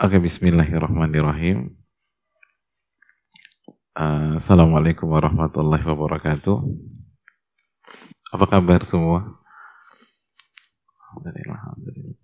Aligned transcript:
Oke, 0.00 0.16
bismillahirrahmanirrahim. 0.16 1.76
Uh, 3.92 4.40
Assalamualaikum 4.40 5.04
warahmatullahi 5.12 5.84
wabarakatuh. 5.84 6.56
Apa 8.32 8.48
kabar 8.48 8.80
semua? 8.88 9.28
Alhamdulillah. 11.04 11.52
Alhamdulillah. 11.52 12.16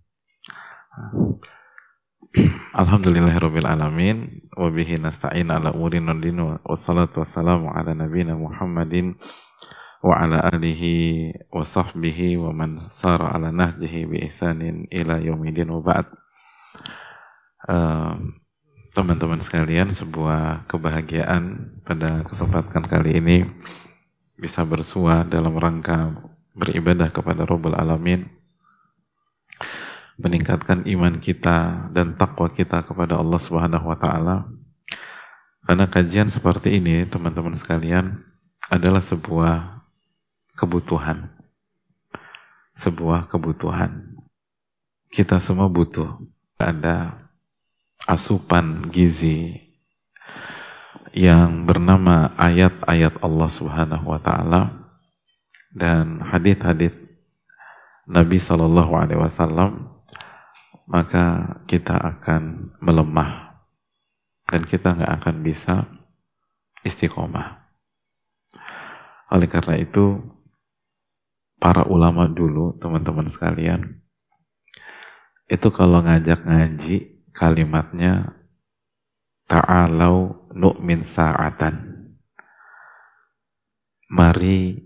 Alhamdulillahirabbil 2.81 3.69
alamin 3.69 4.49
wa 4.57 4.73
bihi 4.73 4.97
nasta'in 4.97 5.53
ala 5.53 5.77
umurin 5.77 6.09
din 6.25 6.41
wa 6.41 6.57
salatu 6.81 7.21
wassalamu 7.21 7.77
ala 7.77 7.93
nabiyyina 7.93 8.41
Muhammadin 8.41 9.21
wa 10.01 10.17
ala 10.17 10.49
alihi 10.49 11.29
wa 11.53 11.61
sahbihi 11.61 12.41
wa 12.41 12.57
man 12.57 12.89
sara 12.89 13.37
ala 13.37 13.53
nahjihi 13.53 14.09
bi 14.09 14.25
ihsanin 14.25 14.89
ila 14.89 15.21
yaumidin 15.21 15.69
wa 15.69 15.85
ba'd 15.85 16.09
teman-teman 18.97 19.43
sekalian 19.43 19.93
sebuah 19.93 20.65
kebahagiaan 20.71 21.75
pada 21.85 22.25
kesempatan 22.25 22.87
kali 22.87 23.21
ini 23.21 23.39
bisa 24.39 24.65
bersua 24.65 25.27
dalam 25.27 25.53
rangka 25.57 26.15
beribadah 26.57 27.13
kepada 27.13 27.45
Rabbul 27.45 27.77
Alamin 27.77 28.37
meningkatkan 30.17 30.89
iman 30.89 31.21
kita 31.21 31.93
dan 31.93 32.17
takwa 32.17 32.49
kita 32.49 32.85
kepada 32.85 33.21
Allah 33.21 33.41
Subhanahu 33.41 33.93
wa 33.93 33.99
taala. 34.01 34.49
Karena 35.67 35.85
kajian 35.91 36.31
seperti 36.31 36.79
ini, 36.79 37.05
teman-teman 37.05 37.53
sekalian, 37.59 38.23
adalah 38.71 39.03
sebuah 39.03 39.83
kebutuhan. 40.57 41.29
Sebuah 42.79 43.29
kebutuhan. 43.29 44.17
Kita 45.11 45.43
semua 45.43 45.67
butuh 45.67 46.17
ada 46.57 47.26
asupan 48.07 48.87
gizi 48.89 49.67
yang 51.11 51.67
bernama 51.67 52.31
ayat-ayat 52.39 53.19
Allah 53.21 53.51
Subhanahu 53.51 54.15
wa 54.15 54.21
taala 54.23 54.63
dan 55.75 56.23
hadis-hadis 56.23 56.95
Nabi 58.07 58.39
Shallallahu 58.39 58.93
alaihi 58.95 59.19
wasallam 59.19 59.97
maka 60.87 61.59
kita 61.67 61.99
akan 61.99 62.71
melemah 62.79 63.59
dan 64.47 64.63
kita 64.63 64.95
nggak 64.95 65.13
akan 65.23 65.37
bisa 65.43 65.91
istiqomah. 66.87 67.67
Oleh 69.35 69.51
karena 69.51 69.75
itu, 69.83 70.23
para 71.59 71.83
ulama 71.91 72.31
dulu, 72.31 72.79
teman-teman 72.79 73.27
sekalian, 73.27 73.99
itu 75.51 75.67
kalau 75.75 75.99
ngajak 76.07 76.47
ngaji, 76.47 77.16
kalimatnya 77.37 78.33
ta'alau 79.45 80.49
nu'min 80.57 81.05
sa'atan. 81.05 82.09
Mari 84.09 84.81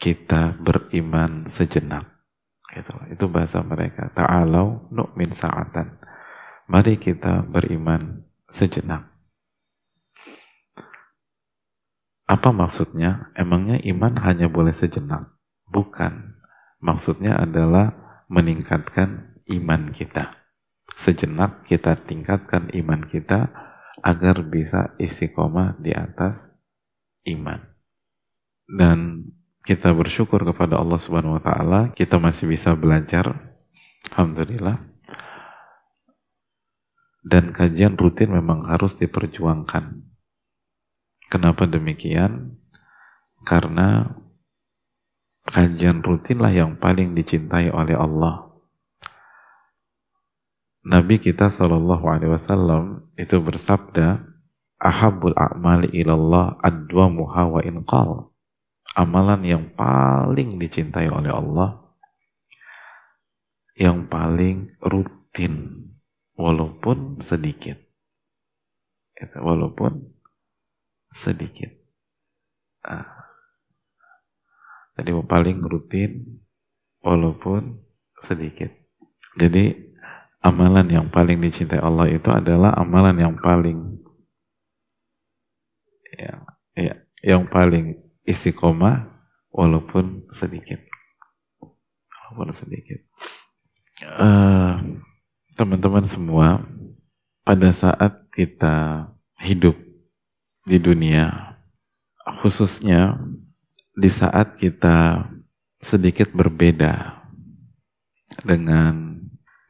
kita 0.00 0.56
beriman 0.56 1.44
sejenak. 1.44 2.08
Itu, 2.72 2.96
itu 3.12 3.24
bahasa 3.28 3.60
mereka. 3.60 4.08
Ta'alau 4.16 4.88
nu'min 4.88 5.28
sa'atan. 5.28 6.00
Mari 6.72 6.96
kita 6.96 7.44
beriman 7.44 8.24
sejenak. 8.48 9.04
Apa 12.30 12.54
maksudnya? 12.54 13.28
Emangnya 13.34 13.76
iman 13.90 14.14
hanya 14.22 14.46
boleh 14.46 14.72
sejenak? 14.72 15.34
Bukan. 15.66 16.38
Maksudnya 16.80 17.42
adalah 17.42 17.92
meningkatkan 18.30 19.34
iman 19.50 19.90
kita 19.90 20.39
sejenak 20.96 21.66
kita 21.66 21.98
tingkatkan 21.98 22.70
iman 22.74 23.02
kita 23.04 23.50
agar 24.00 24.42
bisa 24.44 24.96
istiqomah 24.96 25.76
di 25.76 25.92
atas 25.92 26.60
iman. 27.28 27.60
Dan 28.64 29.28
kita 29.66 29.92
bersyukur 29.92 30.40
kepada 30.46 30.80
Allah 30.80 30.96
Subhanahu 30.96 31.36
wa 31.36 31.42
taala, 31.42 31.80
kita 31.92 32.16
masih 32.16 32.48
bisa 32.48 32.72
belajar. 32.74 33.56
Alhamdulillah. 34.16 34.80
Dan 37.20 37.52
kajian 37.52 38.00
rutin 38.00 38.32
memang 38.32 38.64
harus 38.64 38.96
diperjuangkan. 38.96 40.00
Kenapa 41.28 41.68
demikian? 41.68 42.56
Karena 43.44 44.16
kajian 45.44 46.00
rutinlah 46.00 46.50
yang 46.50 46.80
paling 46.80 47.12
dicintai 47.12 47.68
oleh 47.68 47.94
Allah 47.94 48.49
Nabi 50.80 51.20
kita 51.20 51.52
Shallallahu 51.52 52.08
Alaihi 52.08 52.32
Wasallam 52.32 53.12
itu 53.20 53.36
bersabda, 53.36 54.24
"Ahabul 54.80 55.36
a'mali 55.36 55.92
ilallah 55.92 56.56
adwa 56.56 57.12
muha 57.12 57.44
wa 57.44 57.60
inqal." 57.60 58.32
Amalan 58.96 59.44
yang 59.44 59.64
paling 59.76 60.56
dicintai 60.56 61.12
oleh 61.12 61.30
Allah, 61.30 61.78
yang 63.76 64.08
paling 64.08 64.72
rutin, 64.80 65.86
walaupun 66.34 67.20
sedikit. 67.20 67.76
Walaupun 69.20 70.16
sedikit. 71.12 71.70
Ah. 72.82 73.28
Jadi 74.96 75.12
paling 75.28 75.60
rutin, 75.60 76.40
walaupun 77.04 77.84
sedikit. 78.24 78.72
Jadi 79.36 79.89
amalan 80.40 80.88
yang 80.88 81.06
paling 81.12 81.40
dicintai 81.40 81.80
Allah 81.80 82.08
itu 82.08 82.28
adalah 82.32 82.72
amalan 82.76 83.16
yang 83.16 83.34
paling 83.36 84.00
ya, 86.16 86.34
ya 86.76 86.94
yang 87.20 87.44
paling 87.44 88.00
istiqomah 88.24 89.08
walaupun 89.52 90.24
sedikit. 90.32 90.80
Walaupun 92.30 92.56
sedikit. 92.56 93.00
Uh, 94.00 95.00
teman-teman 95.58 96.06
semua 96.08 96.64
pada 97.44 97.68
saat 97.74 98.24
kita 98.32 99.08
hidup 99.36 99.76
di 100.64 100.80
dunia 100.80 101.56
khususnya 102.40 103.20
di 103.92 104.08
saat 104.08 104.56
kita 104.56 105.28
sedikit 105.82 106.32
berbeda 106.32 107.24
dengan 108.46 109.09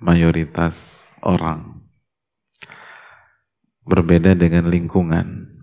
mayoritas 0.00 1.06
orang. 1.20 1.84
Berbeda 3.84 4.32
dengan 4.32 4.72
lingkungan, 4.72 5.60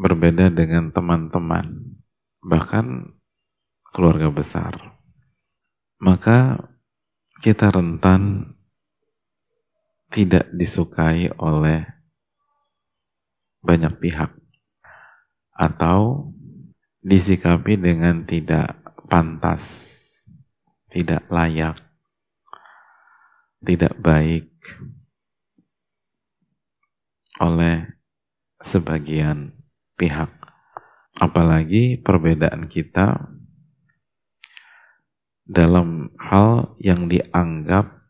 berbeda 0.00 0.48
dengan 0.48 0.88
teman-teman, 0.88 1.96
bahkan 2.40 3.12
keluarga 3.92 4.32
besar. 4.32 4.96
Maka 6.00 6.58
kita 7.44 7.70
rentan 7.70 8.54
tidak 10.12 10.48
disukai 10.52 11.32
oleh 11.40 11.88
banyak 13.62 13.94
pihak 13.96 14.32
atau 15.54 16.30
disikapi 17.02 17.74
dengan 17.74 18.22
tidak 18.22 18.78
pantas, 19.10 19.64
tidak 20.86 21.26
layak, 21.26 21.81
tidak 23.62 23.94
baik 24.02 24.50
oleh 27.38 27.86
sebagian 28.62 29.54
pihak. 29.94 30.30
Apalagi 31.18 32.00
perbedaan 32.00 32.66
kita 32.66 33.30
dalam 35.46 36.10
hal 36.18 36.74
yang 36.82 37.06
dianggap 37.06 38.02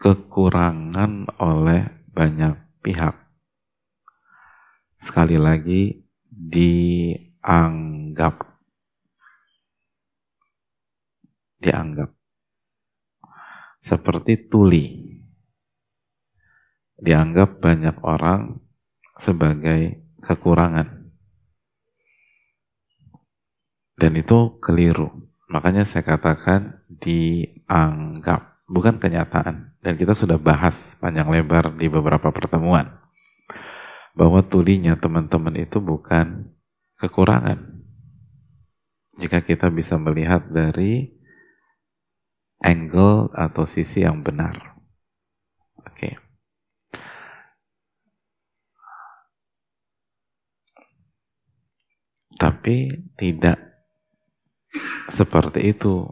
kekurangan 0.00 1.28
oleh 1.36 1.88
banyak 2.12 2.56
pihak. 2.80 3.16
Sekali 4.96 5.36
lagi, 5.36 6.06
dianggap. 6.32 7.60
Dianggap 11.60 12.15
seperti 13.86 14.50
tuli. 14.50 15.14
Dianggap 16.98 17.62
banyak 17.62 18.02
orang 18.02 18.58
sebagai 19.14 20.02
kekurangan. 20.26 21.06
Dan 23.94 24.12
itu 24.18 24.58
keliru. 24.58 25.30
Makanya 25.46 25.86
saya 25.86 26.02
katakan 26.02 26.82
dianggap, 26.90 28.66
bukan 28.66 28.98
kenyataan. 28.98 29.78
Dan 29.78 29.94
kita 29.94 30.18
sudah 30.18 30.36
bahas 30.36 30.98
panjang 30.98 31.30
lebar 31.30 31.70
di 31.78 31.86
beberapa 31.86 32.34
pertemuan. 32.34 32.90
Bahwa 34.18 34.42
tulinya 34.42 34.98
teman-teman 34.98 35.54
itu 35.62 35.78
bukan 35.78 36.50
kekurangan. 36.98 37.86
Jika 39.16 39.40
kita 39.40 39.70
bisa 39.70 39.96
melihat 39.96 40.44
dari 40.50 41.15
angle 42.60 43.28
atau 43.36 43.64
sisi 43.68 44.04
yang 44.04 44.24
benar. 44.24 44.76
Oke. 45.82 45.92
Okay. 45.92 46.14
Tapi 52.36 52.92
tidak 53.16 53.56
seperti 55.08 55.72
itu 55.72 56.04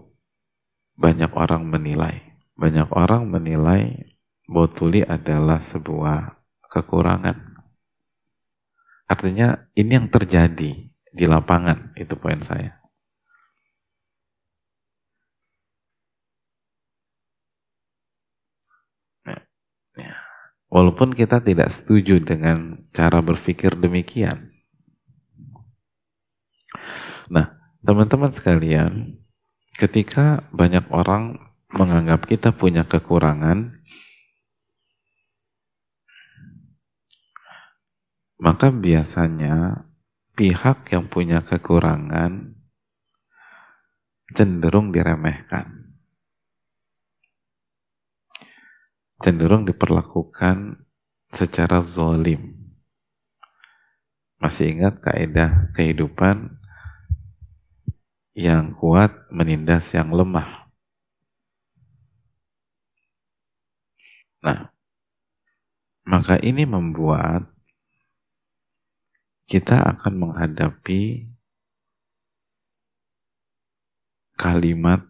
banyak 0.97 1.31
orang 1.37 1.69
menilai. 1.69 2.23
Banyak 2.55 2.89
orang 2.95 3.29
menilai 3.29 4.15
botuli 4.47 5.03
adalah 5.03 5.59
sebuah 5.59 6.39
kekurangan. 6.71 7.37
Artinya 9.05 9.69
ini 9.77 9.93
yang 10.01 10.09
terjadi 10.09 10.73
di 11.15 11.25
lapangan, 11.29 11.93
itu 11.95 12.17
poin 12.17 12.41
saya. 12.41 12.84
Walaupun 20.75 21.15
kita 21.15 21.39
tidak 21.39 21.71
setuju 21.71 22.19
dengan 22.19 22.83
cara 22.91 23.23
berpikir 23.23 23.79
demikian. 23.79 24.51
Nah, 27.31 27.55
teman-teman 27.87 28.35
sekalian, 28.35 29.23
ketika 29.79 30.43
banyak 30.51 30.83
orang 30.91 31.39
menganggap 31.71 32.27
kita 32.27 32.51
punya 32.51 32.83
kekurangan, 32.83 33.79
maka 38.43 38.75
biasanya 38.75 39.87
pihak 40.35 40.91
yang 40.91 41.07
punya 41.07 41.39
kekurangan 41.47 42.59
cenderung 44.35 44.91
diremehkan. 44.91 45.84
Cenderung 49.25 49.65
diperlakukan 49.65 50.85
secara 51.33 51.81
zolim. 51.81 52.61
Masih 54.37 54.77
ingat 54.77 55.01
kaidah 55.01 55.73
kehidupan 55.73 56.61
yang 58.37 58.77
kuat 58.77 59.17
menindas 59.33 59.97
yang 59.97 60.13
lemah. 60.13 60.69
Nah, 64.45 64.69
maka 66.05 66.37
ini 66.45 66.69
membuat 66.69 67.49
kita 69.49 69.97
akan 69.97 70.21
menghadapi 70.21 71.33
kalimat 74.37 75.01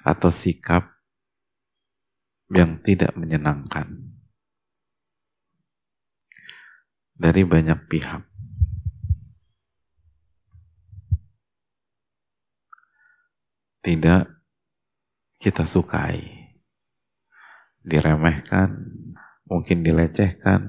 atau 0.00 0.32
sikap 0.32 0.97
yang 2.48 2.80
tidak 2.80 3.12
menyenangkan 3.12 4.08
dari 7.18 7.42
banyak 7.42 7.78
pihak. 7.90 8.22
Tidak 13.78 14.22
kita 15.38 15.64
sukai, 15.64 16.50
diremehkan, 17.80 18.74
mungkin 19.46 19.86
dilecehkan, 19.86 20.60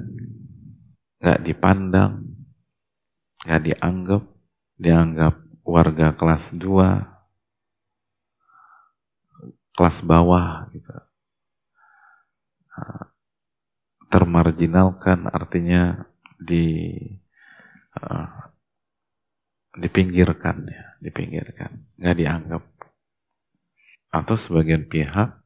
nggak 1.20 1.42
dipandang, 1.44 2.24
nggak 3.44 3.62
dianggap, 3.66 4.24
dianggap 4.78 5.36
warga 5.66 6.16
kelas 6.16 6.56
2, 6.56 7.02
kelas 9.76 9.98
bawah 10.06 10.70
gitu. 10.72 11.09
Termarginalkan 14.10 15.30
artinya 15.30 16.10
di 16.40 16.90
uh, 18.00 18.30
dipinggirkan 19.78 20.66
ya, 20.66 20.86
dipinggirkan, 20.98 21.94
nggak 22.00 22.18
dianggap. 22.18 22.64
Atau 24.10 24.36
sebagian 24.36 24.90
pihak 24.90 25.40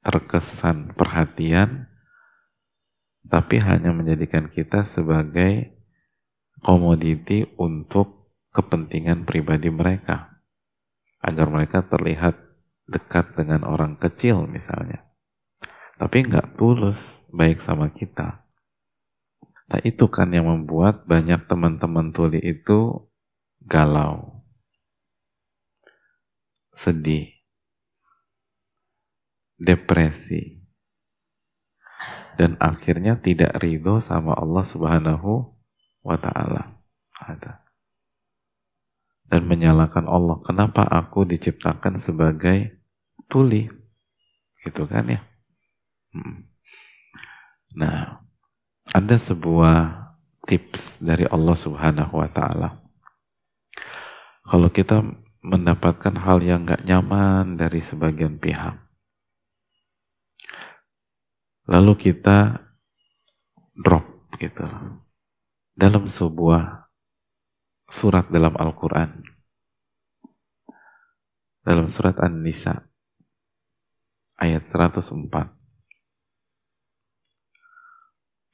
terkesan 0.00 0.96
perhatian 0.96 1.90
tapi 3.28 3.60
hanya 3.60 3.92
menjadikan 3.92 4.48
kita 4.48 4.88
sebagai 4.88 5.76
komoditi 6.64 7.44
untuk 7.60 8.32
kepentingan 8.50 9.28
pribadi 9.28 9.68
mereka 9.68 10.40
agar 11.20 11.52
mereka 11.52 11.84
terlihat 11.84 12.34
dekat 12.88 13.36
dengan 13.36 13.68
orang 13.68 14.00
kecil 14.00 14.48
misalnya 14.48 15.04
tapi 16.00 16.24
nggak 16.24 16.56
tulus 16.56 17.28
baik 17.28 17.60
sama 17.60 17.92
kita. 17.92 18.40
Nah 19.68 19.80
itu 19.84 20.08
kan 20.08 20.32
yang 20.32 20.48
membuat 20.48 21.04
banyak 21.04 21.44
teman-teman 21.44 22.08
tuli 22.08 22.40
itu 22.40 23.04
galau. 23.60 24.40
Sedih. 26.72 27.28
Depresi. 29.60 30.64
Dan 32.40 32.56
akhirnya 32.56 33.20
tidak 33.20 33.60
ridho 33.60 34.00
sama 34.00 34.32
Allah 34.32 34.64
Subhanahu 34.64 35.52
wa 36.00 36.16
ta'ala. 36.16 36.80
Dan 39.28 39.44
menyalahkan 39.44 40.08
Allah 40.08 40.40
kenapa 40.40 40.88
aku 40.88 41.28
diciptakan 41.28 42.00
sebagai 42.00 42.80
tuli? 43.28 43.68
Gitu 44.64 44.88
kan 44.88 45.04
ya. 45.04 45.29
Nah 47.78 48.22
ada 48.90 49.16
sebuah 49.16 50.10
tips 50.46 51.04
dari 51.04 51.28
Allah 51.30 51.54
subhanahu 51.54 52.18
wa 52.18 52.28
ta'ala 52.30 52.82
kalau 54.46 54.68
kita 54.72 55.06
mendapatkan 55.40 56.14
hal 56.20 56.42
yang 56.42 56.66
gak 56.66 56.82
nyaman 56.82 57.54
dari 57.54 57.78
sebagian 57.78 58.36
pihak 58.36 58.74
lalu 61.70 61.94
kita 61.94 62.58
drop 63.78 64.04
gitu 64.36 64.66
dalam 65.80 66.04
sebuah 66.04 66.80
surat 67.90 68.30
dalam 68.30 68.54
Al-Quran. 68.54 69.10
Dalam 71.60 71.92
surat 71.92 72.16
An-Nisa 72.20 72.88
ayat 74.40 74.64
104. 74.64 75.59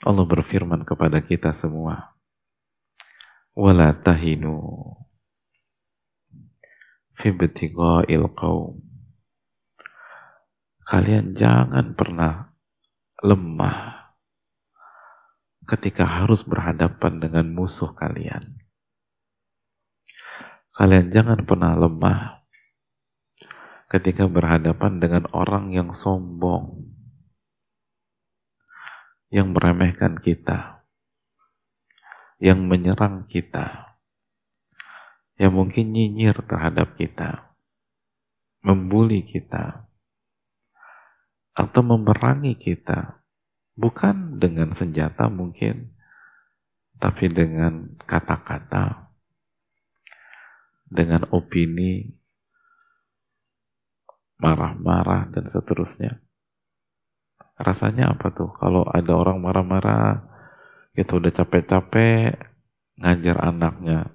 Allah 0.05 0.26
berfirman 0.29 0.85
kepada 0.85 1.25
kita 1.25 1.57
semua, 1.57 2.17
"Wala 3.57 3.97
tahinu 3.97 4.61
fi 7.17 7.33
Kalian 10.87 11.26
jangan 11.35 11.87
pernah 11.97 12.53
lemah 13.25 14.07
ketika 15.67 16.07
harus 16.07 16.47
berhadapan 16.47 17.19
dengan 17.19 17.50
musuh 17.50 17.91
kalian. 17.91 18.62
Kalian 20.71 21.11
jangan 21.11 21.43
pernah 21.43 21.75
lemah 21.75 22.47
ketika 23.91 24.31
berhadapan 24.31 25.03
dengan 25.03 25.26
orang 25.35 25.75
yang 25.75 25.91
sombong, 25.91 26.86
yang 29.37 29.52
meremehkan 29.52 30.16
kita, 30.16 30.81
yang 32.40 32.64
menyerang 32.64 33.28
kita, 33.28 33.93
yang 35.37 35.52
mungkin 35.52 35.93
nyinyir 35.93 36.40
terhadap 36.49 36.97
kita, 36.97 37.52
membuli 38.64 39.21
kita, 39.21 39.85
atau 41.52 41.81
memerangi 41.85 42.57
kita 42.57 43.26
Bukan 43.76 44.40
dengan 44.40 44.73
senjata 44.73 45.28
mungkin, 45.28 45.93
tapi 46.97 47.28
dengan 47.28 47.93
kata-kata, 48.09 49.12
dengan 50.88 51.28
opini, 51.28 52.09
marah-marah, 54.40 55.28
dan 55.28 55.45
seterusnya. 55.45 56.25
Rasanya 57.56 58.12
apa 58.12 58.28
tuh? 58.32 58.52
Kalau 58.60 58.84
ada 58.84 59.16
orang 59.16 59.40
marah-marah, 59.40 60.20
kita 60.92 61.16
udah 61.16 61.32
capek-capek 61.32 62.36
ngajar 63.00 63.36
anaknya, 63.40 64.12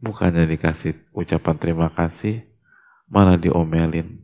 bukannya 0.00 0.44
dikasih 0.48 1.08
ucapan 1.12 1.56
terima 1.56 1.88
kasih, 1.92 2.44
malah 3.08 3.36
diomelin. 3.40 4.20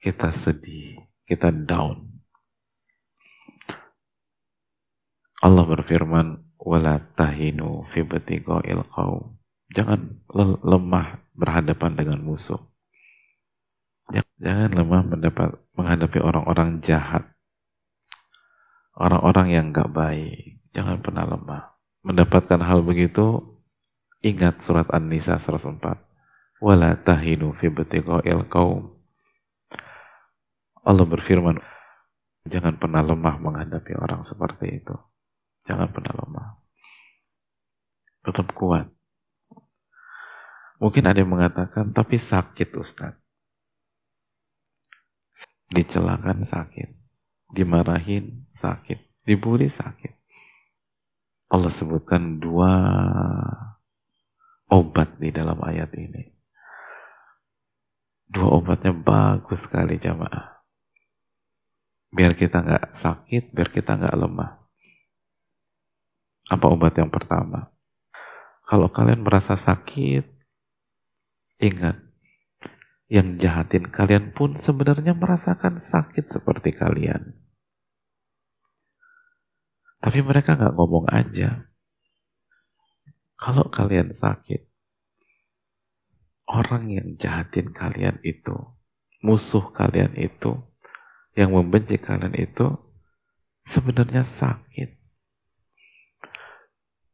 Kita 0.00 0.32
sedih 0.32 1.00
kita 1.28 1.48
down. 1.48 2.08
Allah 5.42 5.64
berfirman, 5.66 6.56
"Wala 6.60 7.02
tahinu 7.18 7.88
fi 7.90 8.04
batiqa'il 8.06 8.84
qaum." 8.92 9.38
Jangan 9.72 10.22
lemah 10.62 11.24
berhadapan 11.32 11.96
dengan 11.96 12.20
musuh. 12.20 12.71
Jangan 14.10 14.74
lemah 14.74 15.02
mendapat 15.06 15.54
menghadapi 15.78 16.18
orang-orang 16.18 16.82
jahat. 16.82 17.30
Orang-orang 18.98 19.54
yang 19.54 19.66
gak 19.70 19.94
baik. 19.94 20.58
Jangan 20.74 20.98
pernah 20.98 21.22
lemah. 21.28 21.62
mendapatkan 22.02 22.58
hal 22.66 22.82
begitu, 22.82 23.38
ingat 24.26 24.58
surat 24.58 24.90
An-Nisa 24.90 25.38
104. 25.38 26.02
Wala 26.58 26.98
tahinu 26.98 27.54
fi 27.54 27.70
batiqa'il 27.70 28.42
qaum. 28.50 28.90
Allah 30.82 31.06
berfirman, 31.06 31.62
jangan 32.42 32.74
pernah 32.74 33.06
lemah 33.06 33.38
menghadapi 33.38 33.94
orang 33.94 34.26
seperti 34.26 34.82
itu. 34.82 34.98
Jangan 35.70 35.94
pernah 35.94 36.26
lemah. 36.26 36.48
Tetap 38.26 38.50
kuat. 38.50 38.90
Mungkin 40.82 41.06
ada 41.06 41.22
yang 41.22 41.30
mengatakan, 41.30 41.94
tapi 41.94 42.18
sakit 42.18 42.74
Ustaz. 42.74 43.21
Dicelakan 45.72 46.44
sakit. 46.44 46.92
Dimarahin 47.48 48.44
sakit. 48.52 49.24
Dibully 49.24 49.72
sakit. 49.72 50.12
Allah 51.52 51.72
sebutkan 51.72 52.40
dua 52.40 52.72
obat 54.68 55.16
di 55.16 55.32
dalam 55.32 55.56
ayat 55.64 55.92
ini. 55.96 56.32
Dua 58.28 58.56
obatnya 58.56 58.92
bagus 58.96 59.68
sekali 59.68 60.00
jamaah. 60.00 60.64
Biar 62.12 62.36
kita 62.36 62.60
nggak 62.64 62.96
sakit, 62.96 63.52
biar 63.52 63.68
kita 63.72 63.96
nggak 63.96 64.16
lemah. 64.16 64.52
Apa 66.52 66.66
obat 66.68 66.96
yang 66.96 67.08
pertama? 67.08 67.72
Kalau 68.68 68.88
kalian 68.88 69.24
merasa 69.24 69.56
sakit, 69.56 70.32
Ingat, 71.62 71.94
yang 73.12 73.36
jahatin 73.36 73.92
kalian 73.92 74.32
pun 74.32 74.56
sebenarnya 74.56 75.12
merasakan 75.12 75.76
sakit 75.76 76.32
seperti 76.32 76.72
kalian. 76.72 77.36
Tapi 80.00 80.24
mereka 80.24 80.56
nggak 80.56 80.72
ngomong 80.72 81.12
aja. 81.12 81.68
Kalau 83.36 83.68
kalian 83.68 84.16
sakit, 84.16 84.64
orang 86.48 86.88
yang 86.88 87.08
jahatin 87.20 87.76
kalian 87.76 88.16
itu, 88.24 88.56
musuh 89.20 89.68
kalian 89.76 90.16
itu, 90.16 90.56
yang 91.36 91.52
membenci 91.52 92.00
kalian 92.00 92.32
itu, 92.32 92.72
sebenarnya 93.68 94.24
sakit. 94.24 94.88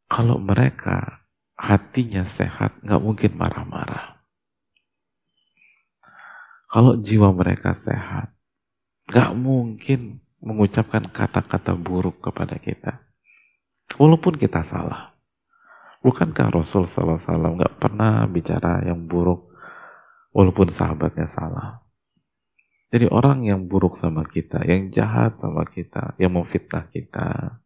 Kalau 0.06 0.38
mereka 0.38 1.26
hatinya 1.58 2.22
sehat, 2.22 2.78
nggak 2.86 3.02
mungkin 3.02 3.34
marah-marah. 3.34 4.17
Kalau 6.68 7.00
jiwa 7.00 7.32
mereka 7.32 7.72
sehat, 7.72 8.36
gak 9.08 9.32
mungkin 9.32 10.20
mengucapkan 10.44 11.00
kata-kata 11.08 11.72
buruk 11.72 12.20
kepada 12.20 12.60
kita. 12.60 13.00
Walaupun 13.96 14.36
kita 14.36 14.60
salah. 14.60 15.16
Bukankah 16.04 16.52
Rasul 16.52 16.84
SAW 16.86 17.16
gak 17.56 17.80
pernah 17.80 18.28
bicara 18.28 18.84
yang 18.84 19.08
buruk 19.08 19.48
walaupun 20.36 20.68
sahabatnya 20.68 21.24
salah. 21.24 21.82
Jadi 22.88 23.08
orang 23.08 23.44
yang 23.44 23.64
buruk 23.68 23.96
sama 23.96 24.24
kita, 24.28 24.64
yang 24.64 24.92
jahat 24.92 25.40
sama 25.40 25.64
kita, 25.68 26.16
yang 26.16 26.36
memfitnah 26.36 26.88
kita, 26.88 27.60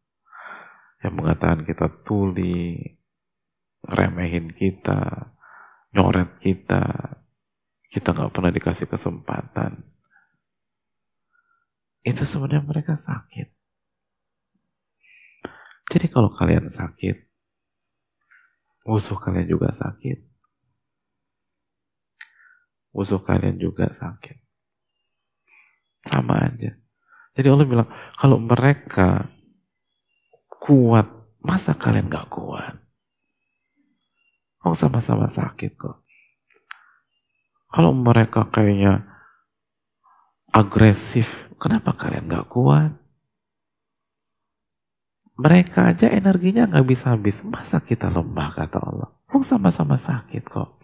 yang 1.03 1.15
mengatakan 1.15 1.63
kita 1.63 1.87
tuli, 2.03 2.79
remehin 3.87 4.51
kita, 4.55 5.31
nyoret 5.95 6.39
kita, 6.43 7.22
kita 7.93 8.17
nggak 8.17 8.33
pernah 8.33 8.49
dikasih 8.49 8.89
kesempatan. 8.89 9.85
Itu 12.01 12.25
sebenarnya 12.25 12.65
mereka 12.65 12.97
sakit. 12.97 13.53
Jadi 15.93 16.07
kalau 16.09 16.33
kalian 16.33 16.73
sakit, 16.73 17.21
musuh 18.89 19.21
kalian 19.21 19.45
juga 19.45 19.69
sakit. 19.77 20.25
Musuh 22.97 23.21
kalian 23.21 23.61
juga 23.61 23.93
sakit. 23.93 24.41
Sama 26.09 26.49
aja. 26.49 26.73
Jadi 27.37 27.47
Allah 27.49 27.69
bilang, 27.69 27.89
kalau 28.17 28.41
mereka 28.41 29.29
kuat, 30.49 31.09
masa 31.45 31.77
kalian 31.77 32.09
gak 32.09 32.29
kuat? 32.33 32.77
Oh 34.65 34.77
sama-sama 34.77 35.29
sakit 35.29 35.77
kok. 35.77 36.03
Kalau 37.73 37.97
mereka 37.97 38.45
kayaknya 38.53 39.01
agresif, 40.53 41.49
kenapa 41.57 41.97
kalian 41.97 42.29
gak 42.29 42.53
kuat? 42.53 42.93
Mereka 45.41 45.97
aja 45.97 46.13
energinya 46.13 46.69
gak 46.69 46.85
bisa 46.85 47.17
habis. 47.17 47.41
Masa 47.43 47.81
kita 47.81 48.13
lemah 48.13 48.53
kata 48.53 48.77
Allah? 48.77 49.09
Wong 49.33 49.41
sama-sama 49.41 49.97
sakit 49.97 50.45
kok. 50.45 50.77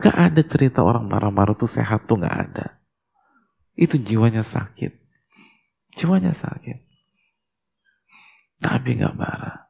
Gak 0.00 0.16
ada 0.16 0.40
cerita 0.40 0.80
orang 0.80 1.04
marah-marah 1.04 1.52
tuh 1.52 1.68
sehat 1.68 2.08
tuh 2.08 2.16
gak 2.16 2.36
ada. 2.48 2.80
Itu 3.76 4.00
jiwanya 4.00 4.40
sakit. 4.40 4.96
Jiwanya 6.00 6.32
sakit. 6.32 6.80
Nabi 8.64 9.04
gak 9.04 9.16
marah. 9.20 9.68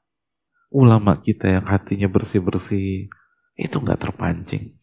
Ulama 0.70 1.18
kita 1.18 1.50
yang 1.50 1.66
hatinya 1.66 2.06
bersih-bersih, 2.06 3.10
itu 3.58 3.76
gak 3.82 3.98
terpancing. 3.98 4.79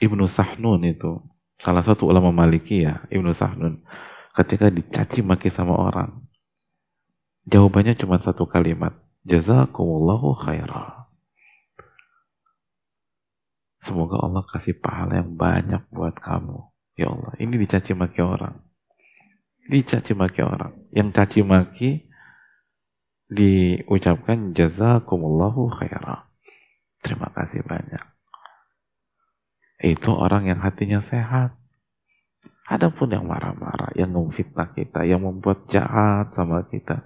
Ibnu 0.00 0.24
Sahnun 0.26 0.82
itu. 0.88 1.20
Salah 1.60 1.84
satu 1.84 2.08
ulama 2.08 2.32
Maliki 2.32 2.88
ya 2.88 3.04
Ibnu 3.12 3.30
Sahnun. 3.36 3.84
Ketika 4.32 4.72
dicaci 4.72 5.20
maki 5.20 5.52
sama 5.52 5.76
orang 5.76 6.24
jawabannya 7.44 7.94
cuma 7.94 8.16
satu 8.16 8.48
kalimat. 8.48 8.96
Jazakumullahu 9.20 10.32
khairah 10.32 11.00
semoga 13.80 14.20
Allah 14.20 14.44
kasih 14.44 14.76
pahala 14.76 15.24
yang 15.24 15.34
banyak 15.34 15.82
buat 15.88 16.14
kamu. 16.20 16.68
Ya 16.94 17.08
Allah 17.08 17.32
ini 17.40 17.56
dicaci 17.56 17.96
maki 17.96 18.20
orang. 18.20 18.60
Dicaci 19.66 20.12
maki 20.12 20.40
orang. 20.44 20.72
Yang 20.92 21.08
caci 21.16 21.40
maki 21.42 21.90
diucapkan 23.30 24.50
jazakumullahu 24.50 25.70
khairah 25.70 26.26
terima 26.98 27.30
kasih 27.30 27.62
banyak 27.62 28.02
itu 29.80 30.12
orang 30.12 30.44
yang 30.48 30.60
hatinya 30.60 31.00
sehat. 31.00 31.56
Adapun 32.70 33.10
yang 33.10 33.26
marah-marah, 33.26 33.90
yang 33.98 34.14
memfitnah 34.14 34.70
kita, 34.70 35.02
yang 35.02 35.26
membuat 35.26 35.66
jahat 35.66 36.30
sama 36.30 36.62
kita, 36.70 37.02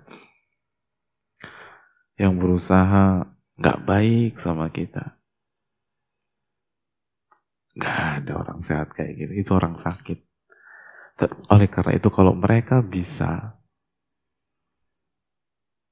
yang 2.21 2.37
berusaha 2.37 3.25
nggak 3.57 3.81
baik 3.89 4.37
sama 4.37 4.69
kita, 4.69 5.17
nggak 7.81 7.99
ada 8.21 8.33
orang 8.37 8.61
sehat 8.61 8.93
kayak 8.93 9.17
gitu. 9.17 9.33
Itu 9.41 9.51
orang 9.57 9.81
sakit. 9.81 10.21
Oleh 11.49 11.73
karena 11.73 11.97
itu 11.97 12.13
kalau 12.13 12.37
mereka 12.37 12.85
bisa 12.85 13.57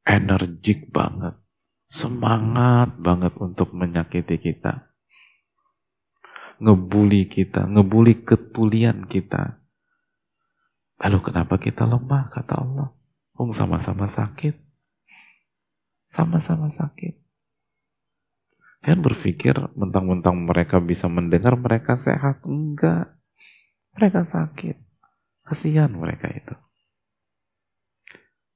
energik 0.05 0.93
banget, 0.93 1.41
semangat 1.89 2.93
banget 3.01 3.33
untuk 3.41 3.73
menyakiti 3.73 4.37
kita, 4.37 4.92
ngebully 6.63 7.27
kita, 7.27 7.67
ngebully 7.67 8.23
ketulian 8.23 9.03
kita. 9.11 9.59
Lalu 11.03 11.19
kenapa 11.19 11.59
kita 11.59 11.83
lemah, 11.83 12.31
kata 12.31 12.63
Allah? 12.63 12.89
Wong 13.35 13.51
sama-sama 13.51 14.07
sakit. 14.07 14.55
Sama-sama 16.07 16.71
sakit. 16.71 17.19
Kalian 18.83 19.03
berpikir 19.03 19.55
mentang-mentang 19.75 20.39
mereka 20.39 20.79
bisa 20.79 21.11
mendengar 21.11 21.59
mereka 21.59 21.99
sehat? 21.99 22.43
Enggak. 22.47 23.19
Mereka 23.99 24.23
sakit. 24.23 24.79
Kasihan 25.43 25.91
mereka 25.91 26.31
itu. 26.31 26.55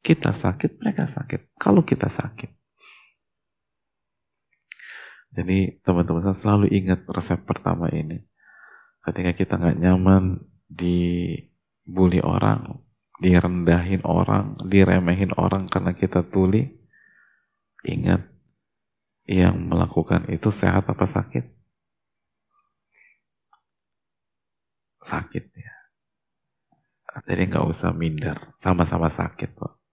Kita 0.07 0.31
sakit, 0.31 0.79
mereka 0.79 1.11
sakit. 1.11 1.59
Kalau 1.59 1.83
kita 1.83 2.07
sakit, 2.07 2.56
jadi 5.37 5.77
teman-teman 5.85 6.33
selalu 6.33 6.73
ingat 6.73 7.05
resep 7.13 7.37
pertama 7.45 7.93
ini. 7.93 8.25
Ketika 9.05 9.37
kita 9.37 9.61
nggak 9.61 9.79
nyaman 9.85 10.41
dibully 10.65 12.25
orang, 12.25 12.81
direndahin 13.21 14.01
orang, 14.09 14.57
diremehin 14.65 15.37
orang 15.37 15.69
karena 15.69 15.93
kita 15.93 16.25
tuli, 16.25 16.73
ingat 17.85 18.25
yang 19.29 19.61
melakukan 19.69 20.25
itu 20.33 20.49
sehat 20.49 20.89
apa 20.89 21.05
sakit? 21.05 21.45
Sakit 25.05 25.45
ya. 25.53 25.75
Jadi 27.29 27.43
nggak 27.53 27.69
usah 27.69 27.93
minder, 27.93 28.57
sama-sama 28.57 29.13
sakit 29.13 29.53
kok. 29.53 29.85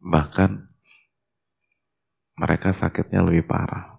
Bahkan 0.00 0.50
mereka 2.40 2.72
sakitnya 2.72 3.20
lebih 3.20 3.44
parah 3.44 3.97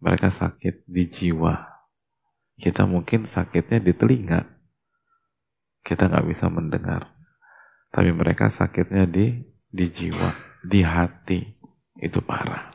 mereka 0.00 0.28
sakit 0.28 0.84
di 0.84 1.04
jiwa. 1.08 1.54
Kita 2.56 2.88
mungkin 2.88 3.28
sakitnya 3.28 3.80
di 3.80 3.92
telinga. 3.92 4.44
Kita 5.84 6.08
nggak 6.08 6.26
bisa 6.26 6.48
mendengar. 6.48 7.12
Tapi 7.92 8.10
mereka 8.12 8.48
sakitnya 8.48 9.08
di 9.08 9.44
di 9.68 9.86
jiwa, 9.88 10.32
di 10.64 10.80
hati. 10.84 11.40
Itu 11.96 12.20
parah. 12.20 12.72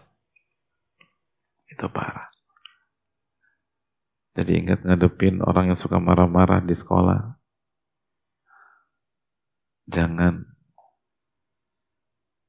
Itu 1.69 1.85
parah. 1.89 2.29
Jadi 4.31 4.63
ingat 4.63 4.87
ngadepin 4.87 5.43
orang 5.43 5.75
yang 5.75 5.79
suka 5.79 5.99
marah-marah 5.99 6.63
di 6.63 6.71
sekolah. 6.71 7.35
Jangan 9.91 10.47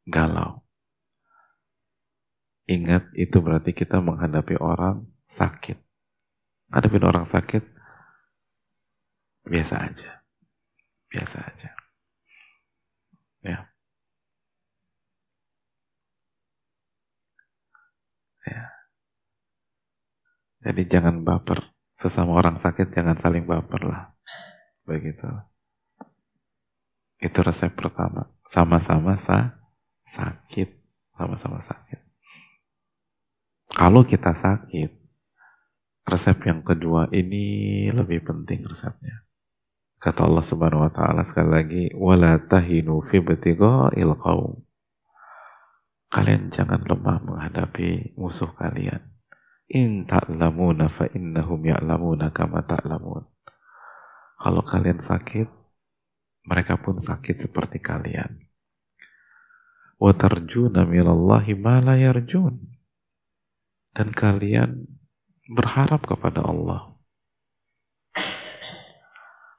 galau. 0.06 0.61
Ingat 2.72 3.12
itu 3.12 3.36
berarti 3.44 3.76
kita 3.76 4.00
menghadapi 4.00 4.56
orang 4.56 5.04
sakit. 5.28 5.76
Ngadepin 6.72 7.04
orang 7.04 7.28
sakit 7.28 7.60
biasa 9.44 9.74
aja. 9.84 10.24
Biasa 11.12 11.36
aja. 11.44 11.70
Ya. 13.44 13.58
Ya. 18.48 18.64
Jadi 20.64 20.82
jangan 20.88 21.20
baper. 21.20 21.76
Sesama 21.92 22.40
orang 22.40 22.56
sakit 22.56 22.88
jangan 22.96 23.20
saling 23.20 23.44
baper 23.44 23.84
lah. 23.84 24.16
Begitu. 24.88 25.28
Itu 27.20 27.38
resep 27.44 27.76
pertama. 27.76 28.32
Sama-sama 28.48 29.20
sa 29.20 29.60
sakit. 30.08 30.72
Sama-sama 31.12 31.60
sakit. 31.60 32.11
Kalau 33.72 34.04
kita 34.04 34.36
sakit, 34.36 34.90
resep 36.04 36.38
yang 36.44 36.60
kedua 36.60 37.08
ini 37.08 37.88
lebih 37.88 38.20
penting 38.20 38.68
resepnya. 38.68 39.24
Kata 40.02 40.26
Allah 40.26 40.44
Subhanahu 40.44 40.82
wa 40.82 40.92
taala 40.92 41.22
sekali 41.22 41.50
lagi, 41.50 41.84
"Wala 41.94 42.36
tahinu 42.42 43.00
fi 43.06 43.22
ibtigha'il 43.22 44.12
qaum." 44.18 44.60
Kalian 46.12 46.52
jangan 46.52 46.84
lemah 46.84 47.24
menghadapi 47.24 48.18
musuh 48.20 48.52
kalian. 48.52 49.00
In 49.72 50.04
ta'lamuna 50.04 50.92
fa 50.92 51.08
innahum 51.08 51.64
ya'lamuna 51.64 52.28
kama 52.34 52.66
ta'lamun. 52.66 53.24
Kalau 54.36 54.62
kalian 54.66 55.00
sakit, 55.00 55.48
mereka 56.50 56.76
pun 56.82 56.98
sakit 56.98 57.38
seperti 57.38 57.78
kalian. 57.78 58.42
Wa 60.02 60.12
tarjuna 60.12 60.82
minallahi 60.82 61.54
ma 61.54 61.78
la 61.78 61.94
yarjun. 61.94 62.71
Dan 63.92 64.16
kalian 64.16 64.88
berharap 65.52 66.08
kepada 66.08 66.40
Allah 66.40 66.92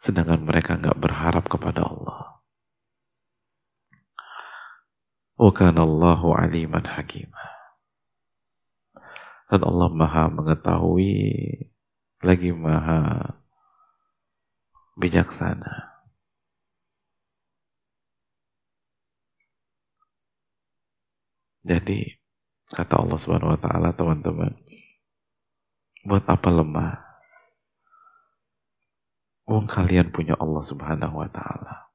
sedangkan 0.04 0.44
mereka 0.44 0.76
nggak 0.76 1.00
berharap 1.00 1.48
kepada 1.48 1.88
Allah. 1.88 2.44
Allahu 5.40 6.36
aliman 6.36 6.84
hakimah. 6.84 7.56
Dan 9.48 9.64
Allah 9.64 9.90
maha 9.96 10.28
mengetahui 10.28 11.16
lagi 12.20 12.52
maha 12.52 13.32
bijaksana. 15.00 15.96
Jadi 21.64 22.23
kata 22.74 22.94
Allah 22.98 23.18
Subhanahu 23.22 23.54
wa 23.54 23.60
taala 23.62 23.94
teman-teman, 23.94 24.52
buat 26.04 26.26
apa 26.28 26.50
lemah? 26.52 27.04
Wong 29.44 29.68
kalian 29.68 30.08
punya 30.08 30.40
Allah 30.40 30.64
subhanahu 30.64 31.20
wa 31.20 31.28
ta'ala. 31.28 31.92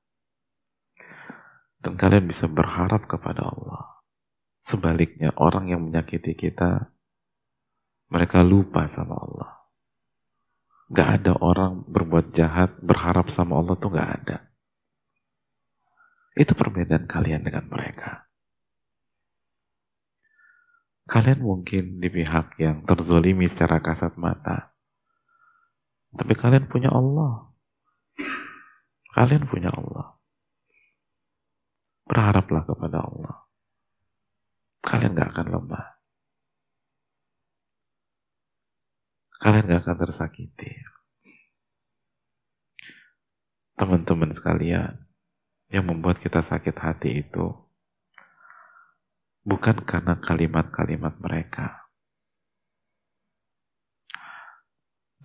Dan 1.81 1.97
kalian 1.97 2.29
bisa 2.29 2.45
berharap 2.45 3.09
kepada 3.09 3.49
Allah. 3.49 4.05
Sebaliknya 4.61 5.33
orang 5.41 5.73
yang 5.73 5.81
menyakiti 5.89 6.37
kita, 6.37 6.93
mereka 8.13 8.45
lupa 8.45 8.85
sama 8.85 9.17
Allah. 9.17 9.65
Gak 10.93 11.09
ada 11.21 11.33
orang 11.41 11.89
berbuat 11.89 12.37
jahat, 12.37 12.77
berharap 12.85 13.33
sama 13.33 13.57
Allah 13.57 13.81
tuh 13.81 13.97
gak 13.97 14.11
ada. 14.25 14.37
Itu 16.37 16.53
perbedaan 16.53 17.09
kalian 17.09 17.49
dengan 17.49 17.65
mereka. 17.65 18.28
Kalian 21.09 21.41
mungkin 21.41 22.05
di 22.05 22.13
pihak 22.13 22.61
yang 22.61 22.85
terzolimi 22.85 23.49
secara 23.49 23.81
kasat 23.81 24.21
mata. 24.21 24.77
Tapi 26.13 26.37
kalian 26.37 26.69
punya 26.69 26.93
Allah. 26.93 27.49
Kalian 29.17 29.49
punya 29.49 29.73
Allah. 29.73 30.21
Berharaplah 32.05 32.69
kepada 32.69 33.09
Allah. 33.09 33.37
Kalian 34.85 35.17
gak 35.17 35.33
akan 35.33 35.49
lemah. 35.49 35.87
Kalian 39.41 39.65
gak 39.65 39.83
akan 39.89 39.99
tersakiti. 40.05 40.73
Teman-teman 43.81 44.29
sekalian, 44.37 45.09
yang 45.73 45.85
membuat 45.89 46.21
kita 46.21 46.41
sakit 46.41 46.77
hati 46.81 47.25
itu 47.25 47.68
bukan 49.49 49.81
karena 49.89 50.21
kalimat-kalimat 50.21 51.17
mereka 51.17 51.89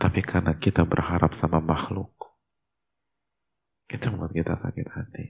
Tapi 0.04 0.20
karena 0.20 0.52
kita 0.60 0.84
berharap 0.84 1.32
sama 1.32 1.64
makhluk, 1.64 2.12
itu 3.88 4.04
membuat 4.12 4.36
kita 4.36 4.54
sakit 4.60 4.88
hati. 4.92 5.26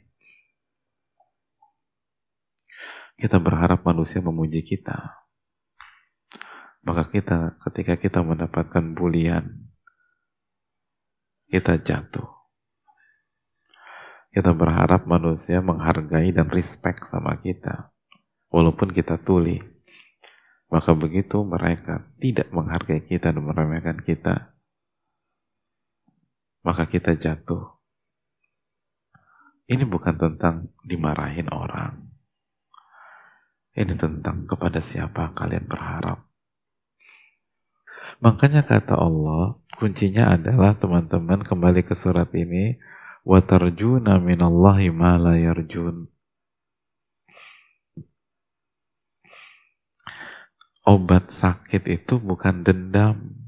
Kita 3.14 3.38
berharap 3.38 3.86
manusia 3.86 4.18
memuji 4.18 4.66
kita. 4.66 5.14
Maka 6.82 7.06
kita 7.06 7.62
ketika 7.70 8.02
kita 8.02 8.20
mendapatkan 8.26 8.98
bulian, 8.98 9.70
kita 11.54 11.78
jatuh. 11.78 12.34
Kita 14.34 14.58
berharap 14.58 15.06
manusia 15.06 15.62
menghargai 15.62 16.34
dan 16.34 16.50
respect 16.50 17.06
sama 17.06 17.38
kita 17.38 17.93
Walaupun 18.53 18.93
kita 18.97 19.21
tuli. 19.21 19.61
Maka 20.69 20.93
begitu 20.93 21.41
mereka 21.49 22.05
tidak 22.21 22.53
menghargai 22.53 23.01
kita 23.01 23.33
dan 23.33 23.41
meremehkan 23.41 24.05
kita, 24.05 24.53
maka 26.61 26.85
kita 26.85 27.17
jatuh. 27.17 27.81
Ini 29.65 29.89
bukan 29.89 30.17
tentang 30.21 30.69
dimarahin 30.85 31.49
orang. 31.49 32.13
Ini 33.73 33.97
tentang 33.97 34.45
kepada 34.45 34.85
siapa 34.85 35.33
kalian 35.33 35.65
berharap. 35.65 36.29
Makanya 38.21 38.65
kata 38.65 38.97
Allah, 38.97 39.57
kuncinya 39.77 40.37
adalah 40.37 40.77
teman-teman 40.77 41.41
kembali 41.45 41.81
ke 41.85 41.97
surat 41.97 42.29
ini, 42.37 42.77
وَتَرْجُونَ 43.29 44.09
مِنَ 44.09 44.41
اللَّهِ 44.41 44.89
مَا 44.93 45.21
لَا 45.21 45.37
يَرْجُونَ 45.37 46.12
Obat 50.84 51.32
sakit 51.32 51.88
itu 51.88 52.20
bukan 52.20 52.68
dendam. 52.68 53.40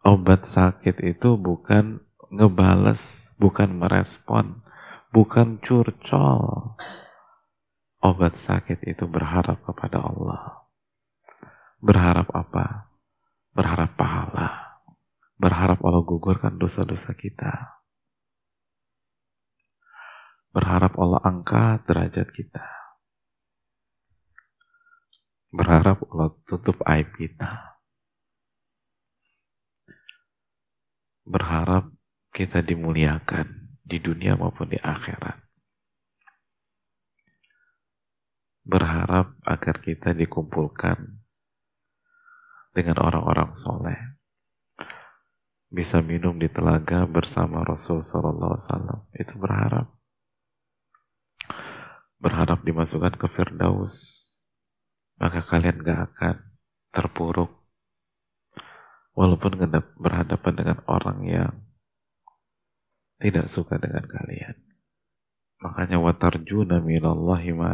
Obat 0.00 0.48
sakit 0.48 0.96
itu 1.04 1.36
bukan 1.36 2.00
ngebales, 2.32 3.28
bukan 3.36 3.76
merespon, 3.76 4.64
bukan 5.12 5.60
curcol. 5.60 6.72
Obat 8.00 8.40
sakit 8.40 8.80
itu 8.88 9.04
berharap 9.04 9.60
kepada 9.60 10.00
Allah. 10.00 10.64
Berharap 11.84 12.32
apa? 12.32 12.88
Berharap 13.52 13.92
pahala. 13.92 14.80
Berharap 15.36 15.84
Allah 15.84 16.00
gugurkan 16.00 16.56
dosa-dosa 16.56 17.12
kita. 17.12 17.80
Berharap 20.48 20.96
Allah 20.96 21.20
angkat 21.28 21.84
derajat 21.84 22.32
kita. 22.32 22.83
Berharap 25.54 26.02
Allah 26.10 26.34
tutup 26.50 26.82
aib 26.82 27.14
kita 27.14 27.74
berharap 31.24 31.88
kita 32.30 32.60
dimuliakan 32.60 33.72
di 33.80 33.96
dunia 34.00 34.36
maupun 34.36 34.68
di 34.68 34.78
akhirat. 34.78 35.40
Berharap 38.64 39.36
agar 39.44 39.76
kita 39.80 40.16
dikumpulkan 40.16 41.20
dengan 42.72 42.96
orang-orang 43.00 43.52
soleh. 43.52 44.00
Bisa 45.68 46.00
minum 46.00 46.38
di 46.38 46.48
telaga 46.48 47.04
bersama 47.04 47.60
Rasul 47.66 48.06
Sallallahu 48.06 48.52
Alaihi 48.56 48.64
Wasallam. 48.68 49.00
Itu 49.12 49.34
berharap. 49.36 49.86
Berharap 52.16 52.64
dimasukkan 52.64 53.20
ke 53.20 53.26
Firdaus. 53.28 54.23
Maka 55.18 55.46
kalian 55.46 55.80
gak 55.84 56.00
akan 56.12 56.36
terpuruk 56.90 57.50
walaupun 59.14 59.54
berhadapan 59.98 60.52
dengan 60.54 60.78
orang 60.90 61.18
yang 61.22 61.54
tidak 63.22 63.46
suka 63.46 63.78
dengan 63.78 64.04
kalian. 64.04 64.58
Makanya 65.62 65.96
watarjuna 66.02 66.82
minallahi 66.82 67.50
ma. 67.56 67.72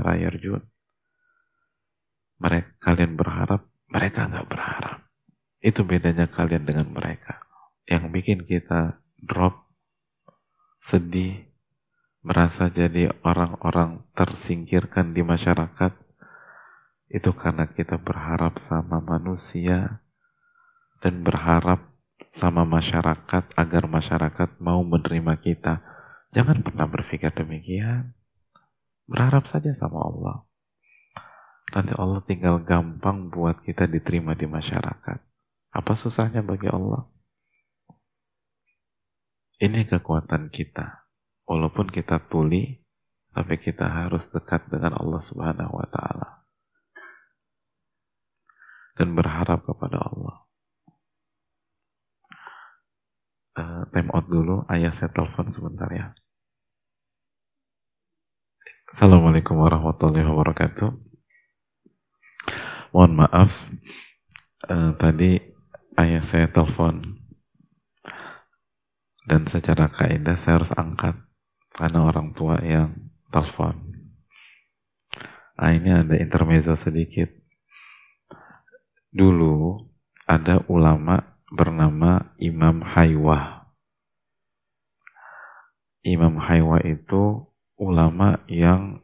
Mereka 2.40 2.70
kalian 2.80 3.12
berharap, 3.18 3.66
mereka 3.90 4.30
nggak 4.30 4.48
berharap. 4.48 4.98
Itu 5.60 5.84
bedanya 5.84 6.30
kalian 6.30 6.64
dengan 6.64 6.88
mereka. 6.88 7.42
Yang 7.84 8.04
bikin 8.14 8.38
kita 8.46 9.02
drop, 9.20 9.68
sedih, 10.80 11.50
merasa 12.24 12.72
jadi 12.72 13.12
orang-orang 13.26 14.06
tersingkirkan 14.16 15.12
di 15.12 15.20
masyarakat, 15.20 15.92
itu 17.10 17.34
karena 17.34 17.66
kita 17.66 17.98
berharap 17.98 18.62
sama 18.62 19.02
manusia 19.02 20.06
dan 21.02 21.26
berharap 21.26 21.90
sama 22.30 22.62
masyarakat 22.62 23.50
agar 23.58 23.82
masyarakat 23.90 24.48
mau 24.62 24.86
menerima 24.86 25.34
kita. 25.42 25.82
Jangan 26.30 26.62
pernah 26.62 26.86
berpikir 26.86 27.34
demikian. 27.34 28.14
Berharap 29.10 29.50
saja 29.50 29.74
sama 29.74 30.06
Allah. 30.06 30.46
Nanti 31.74 31.98
Allah 31.98 32.22
tinggal 32.22 32.62
gampang 32.62 33.26
buat 33.26 33.58
kita 33.58 33.90
diterima 33.90 34.38
di 34.38 34.46
masyarakat. 34.46 35.18
Apa 35.74 35.92
susahnya 35.98 36.46
bagi 36.46 36.70
Allah? 36.70 37.10
Ini 39.58 39.82
kekuatan 39.86 40.54
kita. 40.54 41.10
Walaupun 41.50 41.90
kita 41.90 42.22
tuli, 42.30 42.78
tapi 43.34 43.58
kita 43.58 43.90
harus 43.90 44.30
dekat 44.30 44.70
dengan 44.70 44.94
Allah 44.94 45.18
Subhanahu 45.18 45.74
wa 45.74 45.86
taala. 45.90 46.40
Dan 49.00 49.16
berharap 49.16 49.64
kepada 49.64 49.96
Allah. 49.96 50.44
Uh, 53.56 53.88
time 53.88 54.12
out 54.12 54.28
dulu, 54.28 54.68
ayah 54.68 54.92
saya 54.92 55.08
telepon 55.08 55.48
sebentar 55.48 55.88
ya. 55.88 56.12
Assalamualaikum 58.92 59.56
warahmatullahi 59.56 60.28
wabarakatuh. 60.28 60.92
Mohon 62.92 63.24
maaf, 63.24 63.72
uh, 64.68 64.92
tadi 65.00 65.40
ayah 65.96 66.20
saya 66.20 66.52
telepon 66.52 67.24
dan 69.24 69.48
secara 69.48 69.88
kaidah 69.88 70.36
saya 70.36 70.60
harus 70.60 70.76
angkat 70.76 71.16
karena 71.72 72.04
orang 72.04 72.36
tua 72.36 72.60
yang 72.60 72.92
telepon. 73.32 73.80
Nah, 75.56 75.72
ini 75.72 75.88
ada 75.88 76.20
intermezzo 76.20 76.76
sedikit. 76.76 77.39
Dulu 79.10 79.86
ada 80.26 80.62
ulama 80.70 81.22
bernama 81.50 82.34
Imam 82.38 82.82
Haywa. 82.82 83.66
Imam 86.06 86.38
Haywa 86.40 86.80
itu 86.86 87.44
ulama 87.76 88.40
yang 88.46 89.02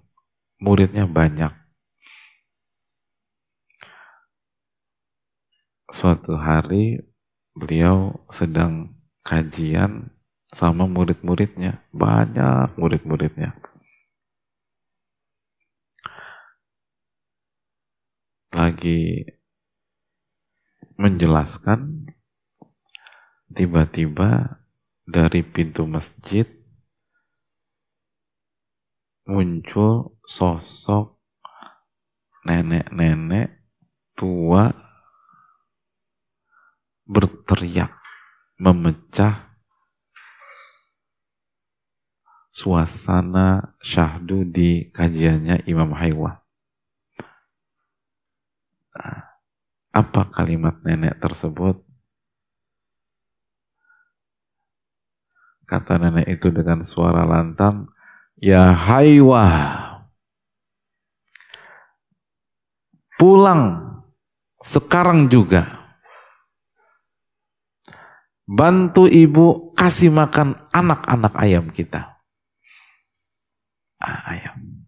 muridnya 0.63 1.05
banyak. 1.05 1.67
suatu 5.91 6.35
hari 6.37 7.01
beliau 7.55 8.13
sedang 8.29 8.95
kajian 9.23 10.11
sama 10.51 10.85
murid-muridnya, 10.87 11.83
banyak 11.95 12.75
murid-muridnya. 12.79 13.55
Lagi 18.53 19.36
menjelaskan, 20.97 22.09
tiba-tiba 23.53 24.61
dari 25.07 25.45
pintu 25.45 25.87
masjid 25.87 26.45
muncul 29.27 30.17
sosok 30.25 31.19
nenek-nenek 32.47 33.59
tua 34.15 34.71
berteriak 37.07 37.91
memecah 38.59 39.47
suasana 42.55 43.77
syahdu 43.85 44.49
di 44.49 44.89
kajiannya 44.91 45.69
Imam 45.69 45.93
Haywa. 45.93 46.46
Apa 49.97 50.29
kalimat 50.29 50.77
nenek 50.85 51.17
tersebut? 51.17 51.81
Kata 55.65 55.97
nenek 55.97 56.29
itu 56.29 56.53
dengan 56.53 56.85
suara 56.85 57.25
lantang, 57.25 57.89
Ya 58.37 58.71
Haywa, 58.71 59.49
pulang 63.17 63.81
sekarang 64.61 65.33
juga 65.33 65.87
Bantu 68.47 69.11
ibu 69.11 69.75
kasih 69.75 70.15
makan 70.15 70.55
anak-anak 70.71 71.35
ayam 71.35 71.67
kita. 71.75 72.15
Ah, 73.99 74.39
ayam. 74.39 74.87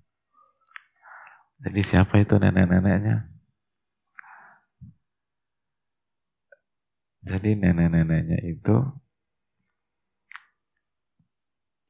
Jadi 1.66 1.81
siapa 1.83 2.23
itu 2.23 2.38
nenek-neneknya? 2.38 3.38
Jadi 7.29 7.61
nenek-neneknya 7.61 8.41
itu 8.41 8.88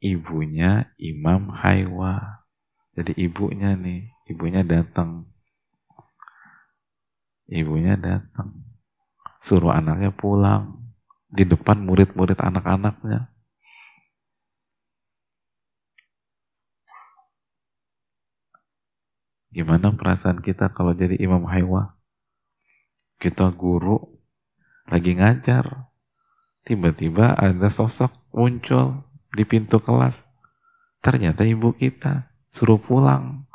ibunya 0.02 0.90
Imam 0.98 1.54
Haywa. 1.54 2.42
Jadi 2.98 3.14
ibunya 3.14 3.78
nih, 3.78 4.10
ibunya 4.26 4.66
datang. 4.66 5.30
Ibunya 7.46 7.94
datang. 7.94 8.66
Suruh 9.38 9.70
anaknya 9.70 10.10
pulang 10.10 10.74
di 11.30 11.46
depan 11.46 11.86
murid-murid 11.86 12.42
anak-anaknya. 12.42 13.30
Gimana 19.54 19.94
perasaan 19.94 20.42
kita 20.42 20.74
kalau 20.74 20.92
jadi 20.92 21.14
imam 21.16 21.46
haywa? 21.48 21.94
Kita 23.16 23.48
guru 23.54 24.17
lagi 24.88 25.12
ngajar, 25.16 25.88
tiba-tiba 26.64 27.36
ada 27.36 27.68
sosok 27.68 28.12
muncul 28.32 29.04
di 29.32 29.44
pintu 29.44 29.80
kelas. 29.80 30.24
Ternyata 31.04 31.44
ibu 31.44 31.76
kita 31.76 32.32
suruh 32.48 32.80
pulang 32.80 33.46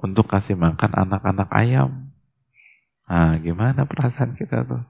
untuk 0.00 0.26
kasih 0.26 0.56
makan 0.56 0.96
anak-anak 0.96 1.48
ayam. 1.52 2.10
Nah, 3.04 3.36
gimana 3.42 3.84
perasaan 3.84 4.32
kita 4.34 4.64
tuh? 4.64 4.82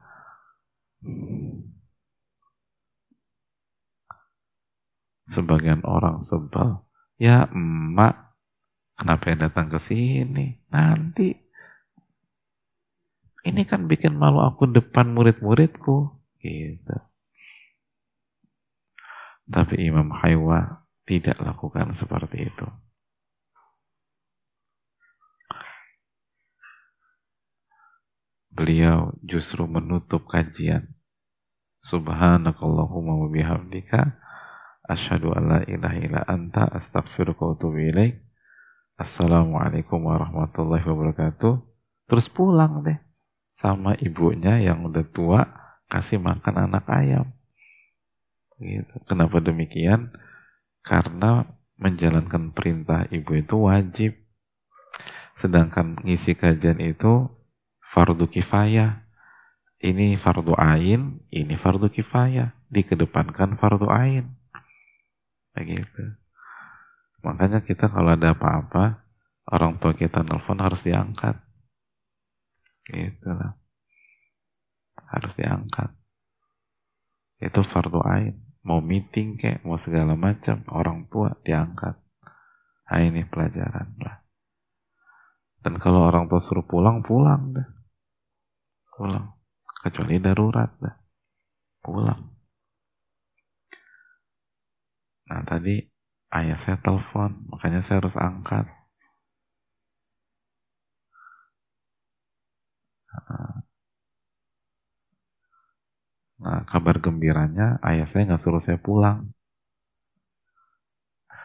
Sebagian 5.30 5.82
orang 5.82 6.22
sebel. 6.22 6.84
Ya 7.20 7.50
emak, 7.52 8.36
kenapa 8.96 9.24
yang 9.30 9.40
datang 9.50 9.66
ke 9.68 9.78
sini? 9.82 10.62
Nanti. 10.70 11.49
Ini 13.40 13.64
kan 13.64 13.88
bikin 13.88 14.20
malu 14.20 14.44
aku 14.44 14.68
depan 14.68 15.16
murid-muridku. 15.16 16.12
Gitu. 16.40 16.96
Tapi 19.48 19.74
Imam 19.80 20.12
Haywa 20.12 20.84
tidak 21.08 21.40
lakukan 21.40 21.96
seperti 21.96 22.52
itu. 22.52 22.68
Beliau 28.52 29.16
justru 29.24 29.64
menutup 29.64 30.28
kajian. 30.28 30.92
Subhanakallahumma 31.80 33.24
wa 33.24 33.28
bihamdika 33.32 34.20
Asyhadu 34.84 35.32
an 35.32 35.44
la 35.48 35.60
ilaha 35.64 35.96
illa 35.96 36.20
anta 36.28 36.66
astaghfiruka 36.66 37.56
wa. 37.56 38.20
Assalamualaikum 39.00 40.02
warahmatullahi 40.02 40.82
wabarakatuh. 40.82 41.62
Terus 42.10 42.26
pulang 42.28 42.84
deh 42.84 43.09
sama 43.60 43.92
ibunya 44.00 44.56
yang 44.56 44.88
udah 44.88 45.04
tua 45.04 45.44
kasih 45.92 46.16
makan 46.16 46.64
anak 46.64 46.88
ayam. 46.88 47.28
Gitu. 48.56 48.96
Kenapa 49.04 49.36
demikian? 49.44 50.16
Karena 50.80 51.44
menjalankan 51.76 52.56
perintah 52.56 53.04
ibu 53.12 53.36
itu 53.36 53.68
wajib. 53.68 54.12
Sedangkan 55.36 56.00
ngisi 56.00 56.32
kajian 56.36 56.80
itu 56.80 57.28
fardu 57.84 58.32
kifayah. 58.32 59.04
Ini 59.80 60.16
fardu 60.20 60.56
ain, 60.56 61.24
ini 61.32 61.56
fardu 61.56 61.88
kifayah. 61.92 62.52
Dikedepankan 62.68 63.60
fardu 63.60 63.88
ain. 63.92 64.36
Begitu. 65.52 66.16
Makanya 67.20 67.60
kita 67.60 67.88
kalau 67.92 68.16
ada 68.16 68.32
apa-apa, 68.32 69.04
orang 69.48 69.76
tua 69.76 69.92
kita 69.92 70.24
nelfon 70.24 70.60
harus 70.60 70.84
diangkat. 70.84 71.49
Gitu 72.90 73.30
lah. 73.30 73.54
Harus 75.10 75.32
diangkat. 75.38 75.90
Itu 77.38 77.62
fardu 77.62 78.02
ain. 78.02 78.34
Mau 78.60 78.84
meeting 78.84 79.40
kayak, 79.40 79.64
mau 79.64 79.80
segala 79.80 80.12
macam, 80.18 80.60
orang 80.68 81.08
tua 81.08 81.32
diangkat. 81.40 81.96
Nah 82.90 83.00
ini 83.00 83.24
pelajaran 83.24 83.96
lah. 84.02 84.20
Dan 85.60 85.80
kalau 85.80 86.04
orang 86.04 86.28
tua 86.28 86.42
suruh 86.42 86.66
pulang, 86.66 87.00
pulang 87.00 87.56
dah. 87.56 87.68
Pulang. 88.92 89.26
Kecuali 89.80 90.20
darurat 90.20 90.68
dah. 90.76 90.96
Pulang. 91.80 92.20
Nah 95.30 95.40
tadi 95.46 95.78
ayah 96.34 96.58
saya 96.58 96.76
telepon, 96.82 97.48
makanya 97.48 97.80
saya 97.80 98.02
harus 98.02 98.18
angkat. 98.18 98.66
Nah, 106.40 106.64
kabar 106.64 106.96
gembiranya 107.04 107.76
ayah 107.84 108.08
saya 108.08 108.24
nggak 108.24 108.40
suruh 108.40 108.62
saya 108.64 108.80
pulang. 108.80 109.28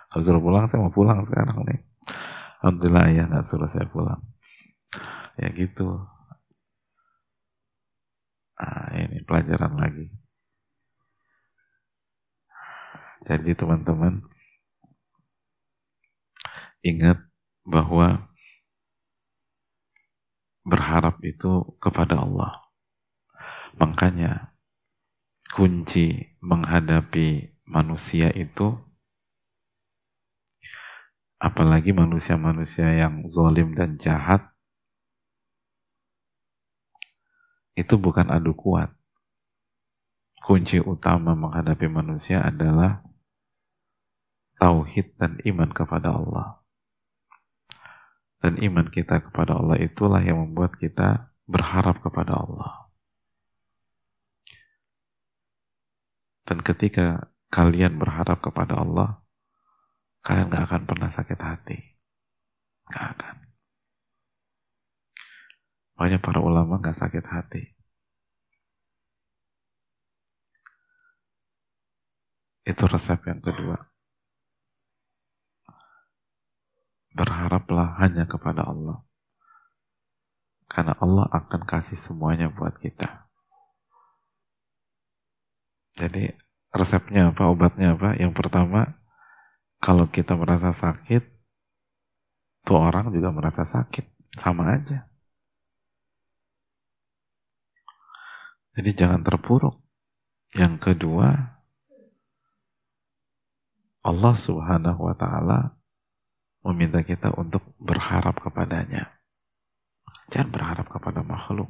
Kalau 0.07 0.23
suruh 0.23 0.39
pulang, 0.39 0.63
saya 0.71 0.79
mau 0.87 0.93
pulang 0.93 1.19
sekarang 1.27 1.67
nih. 1.67 1.79
Alhamdulillah 2.63 3.03
ayah 3.11 3.25
nggak 3.27 3.45
suruh 3.45 3.67
saya 3.67 3.87
pulang. 3.91 4.21
Ya 5.35 5.51
gitu. 5.51 5.99
Nah, 8.55 8.87
ini 8.95 9.19
pelajaran 9.27 9.75
lagi. 9.75 10.07
Jadi 13.27 13.51
teman-teman, 13.57 14.21
ingat 16.85 17.17
bahwa 17.65 18.29
berharap 20.65 21.21
itu 21.21 21.77
kepada 21.77 22.25
Allah. 22.25 22.65
Makanya 23.77 24.55
kunci 25.53 26.35
menghadapi 26.41 27.53
manusia 27.69 28.33
itu 28.33 28.75
apalagi 31.37 31.93
manusia-manusia 31.93 32.97
yang 32.97 33.29
zolim 33.29 33.77
dan 33.77 34.01
jahat 34.01 34.49
itu 37.77 37.99
bukan 37.99 38.31
adu 38.33 38.57
kuat 38.57 38.89
kunci 40.41 40.81
utama 40.81 41.37
menghadapi 41.37 41.85
manusia 41.91 42.41
adalah 42.41 43.03
tauhid 44.57 45.13
dan 45.19 45.37
iman 45.43 45.69
kepada 45.69 46.15
Allah 46.15 46.64
dan 48.45 48.61
iman 48.61 48.85
kita 48.93 49.25
kepada 49.25 49.57
Allah 49.57 49.81
itulah 49.81 50.21
yang 50.21 50.37
membuat 50.37 50.77
kita 50.77 51.33
berharap 51.49 51.97
kepada 52.05 52.37
Allah 52.37 52.85
Dan 56.45 56.61
ketika 56.61 57.33
kalian 57.49 57.97
berharap 57.97 58.37
kepada 58.37 58.77
Allah, 58.77 59.25
kalian 60.21 60.53
gak 60.53 60.69
akan 60.69 60.83
pernah 60.85 61.09
sakit 61.09 61.39
hati. 61.41 61.77
Gak 62.93 63.17
akan. 63.17 63.35
Banyak 65.97 66.21
para 66.21 66.37
ulama 66.37 66.77
gak 66.77 67.01
sakit 67.01 67.25
hati. 67.25 67.63
Itu 72.65 72.85
resep 72.85 73.25
yang 73.25 73.41
kedua. 73.41 73.94
Berharaplah 77.15 77.95
hanya 78.03 78.27
kepada 78.27 78.67
Allah. 78.67 78.99
Karena 80.67 80.91
Allah 80.99 81.31
akan 81.31 81.63
kasih 81.63 81.95
semuanya 81.95 82.51
buat 82.51 82.75
kita. 82.75 83.31
Jadi 85.95 86.27
resepnya 86.75 87.31
apa, 87.31 87.47
obatnya 87.47 87.95
apa? 87.95 88.19
Yang 88.19 88.35
pertama, 88.35 88.99
kalau 89.79 90.11
kita 90.11 90.35
merasa 90.35 90.75
sakit, 90.75 91.23
tuh 92.67 92.75
orang 92.83 93.15
juga 93.15 93.31
merasa 93.31 93.63
sakit. 93.63 94.03
Sama 94.35 94.75
aja. 94.75 95.07
Jadi 98.75 98.91
jangan 98.91 99.23
terpuruk. 99.23 99.79
Yang 100.51 100.75
kedua, 100.83 101.31
Allah 104.03 104.35
subhanahu 104.35 104.99
wa 104.99 105.15
ta'ala 105.15 105.74
meminta 106.65 107.05
kita 107.05 107.31
untuk 107.37 107.61
berharap 107.77 108.41
kepadanya. 108.41 109.13
Jangan 110.33 110.49
berharap 110.49 110.87
kepada 110.89 111.21
makhluk. 111.21 111.69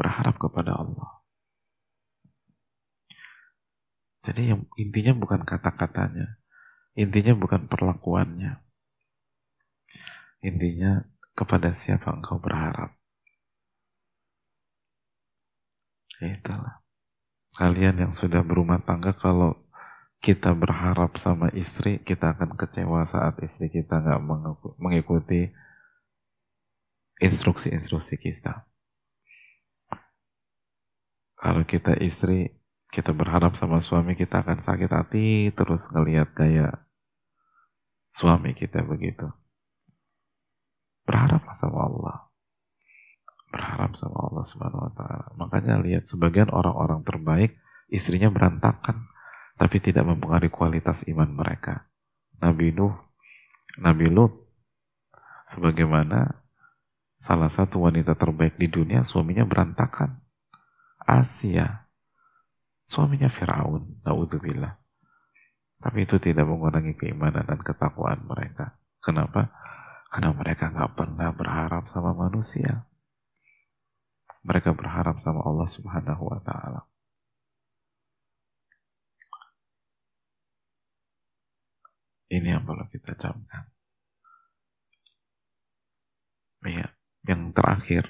berharap 0.00 0.40
kepada 0.40 0.72
Allah. 0.80 1.20
Jadi 4.24 4.56
yang 4.56 4.64
intinya 4.80 5.12
bukan 5.12 5.44
kata-katanya, 5.44 6.40
intinya 6.96 7.36
bukan 7.36 7.68
perlakuannya. 7.68 8.64
Intinya 10.40 11.04
kepada 11.36 11.76
siapa 11.76 12.16
engkau 12.16 12.40
berharap. 12.40 12.96
Ya 16.24 16.32
itulah. 16.36 16.80
Kalian 17.56 18.08
yang 18.08 18.12
sudah 18.16 18.40
berumah 18.40 18.80
tangga 18.80 19.12
kalau 19.12 19.68
kita 20.20 20.52
berharap 20.52 21.16
sama 21.16 21.48
istri, 21.56 21.96
kita 22.04 22.36
akan 22.36 22.52
kecewa 22.52 23.08
saat 23.08 23.40
istri 23.40 23.72
kita 23.72 24.04
nggak 24.04 24.20
mengikuti 24.76 25.48
instruksi-instruksi 27.24 28.20
kita. 28.20 28.68
Kalau 31.40 31.64
kita 31.64 31.96
istri, 32.04 32.52
kita 32.92 33.16
berharap 33.16 33.56
sama 33.56 33.80
suami 33.80 34.12
kita 34.12 34.44
akan 34.44 34.60
sakit 34.60 34.92
hati 34.92 35.48
terus 35.56 35.88
ngelihat 35.88 36.36
kayak 36.36 36.84
suami 38.12 38.52
kita 38.52 38.84
begitu. 38.84 39.24
Berharaplah 41.08 41.56
sama 41.56 41.88
Allah. 41.88 42.18
Berharap 43.48 43.96
sama 43.96 44.20
Allah 44.20 44.44
Subhanahu 44.44 44.84
wa 44.84 44.92
taala. 44.92 45.26
Makanya 45.40 45.80
lihat 45.80 46.04
sebagian 46.04 46.52
orang-orang 46.52 47.00
terbaik 47.08 47.56
istrinya 47.88 48.28
berantakan 48.28 49.08
tapi 49.60 49.76
tidak 49.76 50.08
mempengaruhi 50.08 50.48
kualitas 50.48 51.04
iman 51.12 51.28
mereka. 51.28 51.84
Nabi 52.40 52.72
Nuh, 52.72 52.96
Nabi 53.76 54.08
Lut 54.08 54.32
sebagaimana 55.52 56.32
salah 57.20 57.52
satu 57.52 57.84
wanita 57.84 58.16
terbaik 58.16 58.56
di 58.56 58.72
dunia 58.72 59.04
suaminya 59.04 59.44
berantakan 59.44 60.16
Asia, 61.04 61.84
suaminya 62.88 63.28
Firaun, 63.28 64.00
naudzubillah. 64.00 64.80
Tapi 65.80 66.08
itu 66.08 66.16
tidak 66.16 66.48
mengurangi 66.48 66.96
keimanan 66.96 67.44
dan 67.44 67.60
ketakwaan 67.60 68.24
mereka. 68.24 68.80
Kenapa? 69.04 69.52
Karena 70.08 70.32
mereka 70.32 70.72
nggak 70.72 70.92
pernah 70.96 71.36
berharap 71.36 71.84
sama 71.84 72.16
manusia. 72.16 72.88
Mereka 74.40 74.72
berharap 74.72 75.20
sama 75.20 75.44
Allah 75.44 75.68
Subhanahu 75.68 76.32
wa 76.32 76.40
Ta'ala. 76.40 76.89
Ini 82.30 82.48
yang 82.54 82.62
perlu 82.62 82.86
kita 82.86 83.18
camkan. 83.18 83.66
Ya, 86.62 86.92
yang 87.26 87.50
terakhir, 87.50 88.06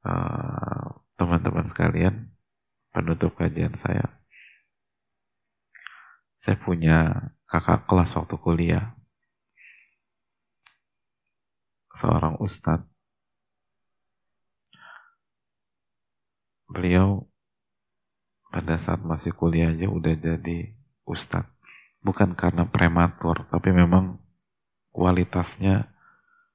Eh, 0.00 0.86
teman-teman 1.20 1.64
uh, 1.64 1.68
sekalian, 1.68 2.32
penutup 2.88 3.36
kajian 3.36 3.76
saya. 3.76 4.08
Saya 6.40 6.56
punya 6.56 7.28
kakak 7.44 7.84
kelas 7.84 8.16
waktu 8.16 8.36
kuliah, 8.40 8.96
seorang 11.92 12.40
ustadz. 12.40 12.88
Beliau 16.64 17.28
pada 18.48 18.80
saat 18.80 19.04
masih 19.04 19.36
kuliah 19.36 19.68
aja 19.68 19.84
udah 19.84 20.16
jadi 20.16 20.72
ustadz. 21.04 21.59
Bukan 22.00 22.32
karena 22.32 22.64
prematur, 22.64 23.44
tapi 23.52 23.76
memang 23.76 24.16
kualitasnya 24.90 25.92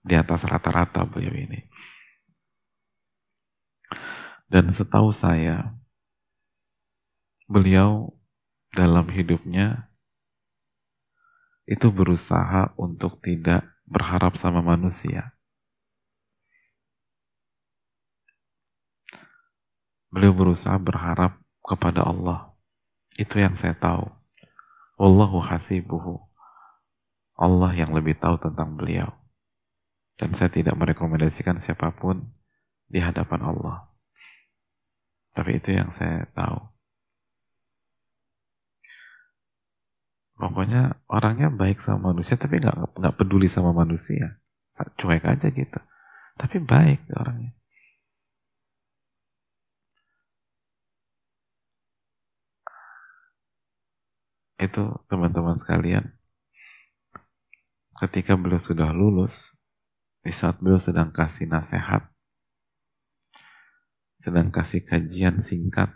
di 0.01 0.13
atas 0.17 0.45
rata-rata 0.45 1.05
beliau 1.05 1.34
ini. 1.34 1.65
Dan 4.45 4.69
setahu 4.69 5.10
saya, 5.10 5.73
beliau 7.45 8.13
dalam 8.73 9.10
hidupnya 9.10 9.89
itu 11.65 11.89
berusaha 11.89 12.73
untuk 12.77 13.21
tidak 13.21 13.65
berharap 13.86 14.38
sama 14.38 14.62
manusia. 14.62 15.34
Beliau 20.13 20.31
berusaha 20.31 20.77
berharap 20.77 21.41
kepada 21.65 22.05
Allah. 22.05 22.53
Itu 23.17 23.41
yang 23.41 23.58
saya 23.58 23.73
tahu. 23.75 24.24
Wallahu 24.95 25.43
hasibuhu. 25.43 26.23
Allah 27.36 27.71
yang 27.75 27.91
lebih 27.91 28.15
tahu 28.15 28.39
tentang 28.39 28.79
beliau. 28.79 29.12
Dan 30.15 30.31
saya 30.31 30.47
tidak 30.47 30.79
merekomendasikan 30.79 31.60
siapa 31.60 31.91
pun 31.91 32.23
di 32.88 33.03
hadapan 33.03 33.43
Allah. 33.43 33.91
Tapi 35.36 35.60
itu 35.60 35.75
yang 35.75 35.91
saya 35.91 36.23
tahu. 36.31 36.75
Pokoknya 40.36 40.99
orangnya 41.08 41.47
baik 41.51 41.79
sama 41.79 42.12
manusia 42.12 42.36
tapi 42.36 42.60
nggak 42.60 42.99
nggak 42.99 43.15
peduli 43.15 43.47
sama 43.47 43.71
manusia, 43.71 44.36
cuek 44.75 45.23
aja 45.23 45.47
gitu. 45.47 45.79
Tapi 46.36 46.60
baik 46.60 47.08
orangnya. 47.15 47.55
Itu 54.61 54.83
teman-teman 55.11 55.59
sekalian 55.59 56.15
ketika 57.99 58.35
beliau 58.39 58.59
sudah 58.59 58.91
lulus 58.91 59.59
di 60.23 60.31
saat 60.31 60.59
beliau 60.63 60.79
sedang 60.79 61.11
kasih 61.11 61.47
nasihat 61.47 62.07
sedang 64.23 64.49
kasih 64.49 64.83
kajian 64.83 65.43
singkat 65.43 65.91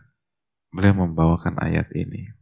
beliau 0.70 1.08
membawakan 1.08 1.58
ayat 1.60 1.90
ini 1.96 2.40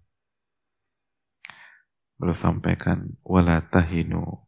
Beliau 2.18 2.34
sampaikan 2.34 3.14
wala 3.22 3.62
tahinu 3.62 4.42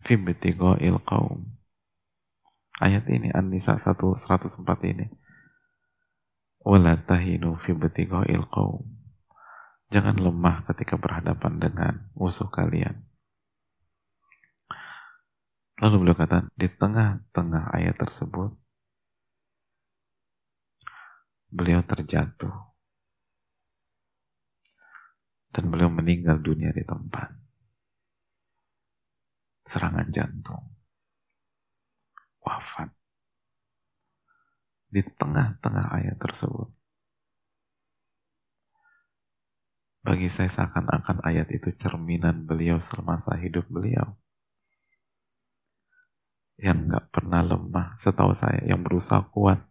fi 0.00 0.16
il 0.16 0.98
qaum. 1.04 1.52
Ayat 2.80 3.04
ini 3.12 3.28
An-Nisa 3.28 3.76
104 3.76 4.24
ini. 4.88 5.12
Wala 6.64 6.96
tahinu 6.96 7.60
fi 7.60 7.76
il 7.76 8.44
qaum. 8.48 9.03
Jangan 9.94 10.18
lemah 10.18 10.66
ketika 10.66 10.98
berhadapan 10.98 11.62
dengan 11.62 12.10
musuh 12.18 12.50
kalian. 12.50 13.06
Lalu 15.78 16.02
beliau 16.02 16.18
kata, 16.18 16.50
di 16.50 16.66
tengah-tengah 16.66 17.70
ayat 17.70 17.94
tersebut, 17.94 18.58
beliau 21.46 21.78
terjatuh. 21.86 22.74
Dan 25.54 25.70
beliau 25.70 25.86
meninggal 25.86 26.42
dunia 26.42 26.74
di 26.74 26.82
tempat. 26.82 27.30
Serangan 29.62 30.10
jantung. 30.10 30.74
Wafat. 32.42 32.90
Di 34.90 35.06
tengah-tengah 35.06 35.86
ayat 35.94 36.18
tersebut 36.18 36.83
bagi 40.04 40.28
saya 40.28 40.52
seakan-akan 40.52 41.24
ayat 41.24 41.48
itu 41.48 41.72
cerminan 41.80 42.44
beliau 42.44 42.76
semasa 42.78 43.32
hidup 43.40 43.64
beliau 43.72 44.14
yang 46.60 46.86
nggak 46.86 47.10
pernah 47.10 47.40
lemah 47.40 47.96
setahu 47.96 48.36
saya 48.36 48.62
yang 48.68 48.84
berusaha 48.84 49.24
kuat 49.32 49.64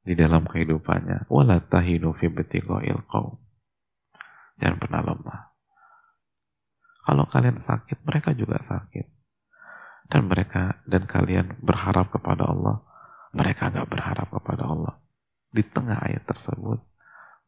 di 0.00 0.16
dalam 0.16 0.48
kehidupannya 0.48 1.28
wala 1.28 1.60
tahinu 1.60 2.16
fi 2.16 2.32
qaum 3.06 3.36
Jangan 4.60 4.76
pernah 4.76 5.00
lemah. 5.00 5.40
Kalau 7.00 7.24
kalian 7.24 7.56
sakit, 7.56 8.04
mereka 8.04 8.36
juga 8.36 8.60
sakit. 8.60 9.08
Dan 10.04 10.28
mereka 10.28 10.84
dan 10.84 11.08
kalian 11.08 11.56
berharap 11.64 12.12
kepada 12.12 12.44
Allah, 12.44 12.84
mereka 13.32 13.72
gak 13.72 13.88
berharap 13.88 14.28
kepada 14.28 14.68
Allah. 14.68 14.94
Di 15.48 15.64
tengah 15.64 15.96
ayat 15.96 16.28
tersebut, 16.28 16.76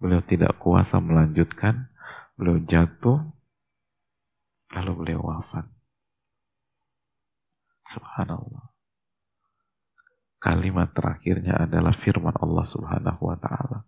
beliau 0.03 0.19
tidak 0.27 0.59
kuasa 0.59 0.99
melanjutkan, 0.99 1.87
beliau 2.35 2.59
jatuh, 2.67 3.23
lalu 4.75 4.93
beliau 4.99 5.23
wafat. 5.31 5.71
Subhanallah. 7.87 8.75
Kalimat 10.43 10.91
terakhirnya 10.91 11.55
adalah 11.55 11.95
firman 11.95 12.35
Allah 12.35 12.67
Subhanahu 12.67 13.31
wa 13.31 13.39
taala 13.39 13.87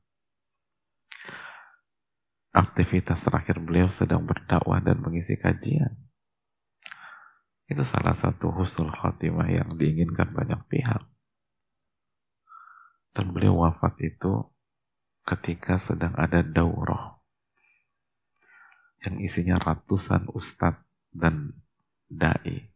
aktivitas 2.55 3.27
terakhir 3.27 3.59
beliau 3.59 3.91
sedang 3.91 4.23
berdakwah 4.23 4.79
dan 4.79 5.03
mengisi 5.03 5.35
kajian. 5.35 5.91
Itu 7.67 7.83
salah 7.83 8.15
satu 8.15 8.55
husnul 8.55 8.95
khotimah 8.95 9.51
yang 9.51 9.67
diinginkan 9.75 10.31
banyak 10.31 10.63
pihak. 10.71 11.03
Dan 13.11 13.35
beliau 13.35 13.59
wafat 13.67 13.99
itu 14.07 14.54
ketika 15.25 15.81
sedang 15.81 16.13
ada 16.21 16.45
daurah 16.45 17.17
yang 19.05 19.21
isinya 19.21 19.57
ratusan 19.61 20.29
ustadz 20.33 20.85
dan 21.13 21.53
da'i. 22.09 22.73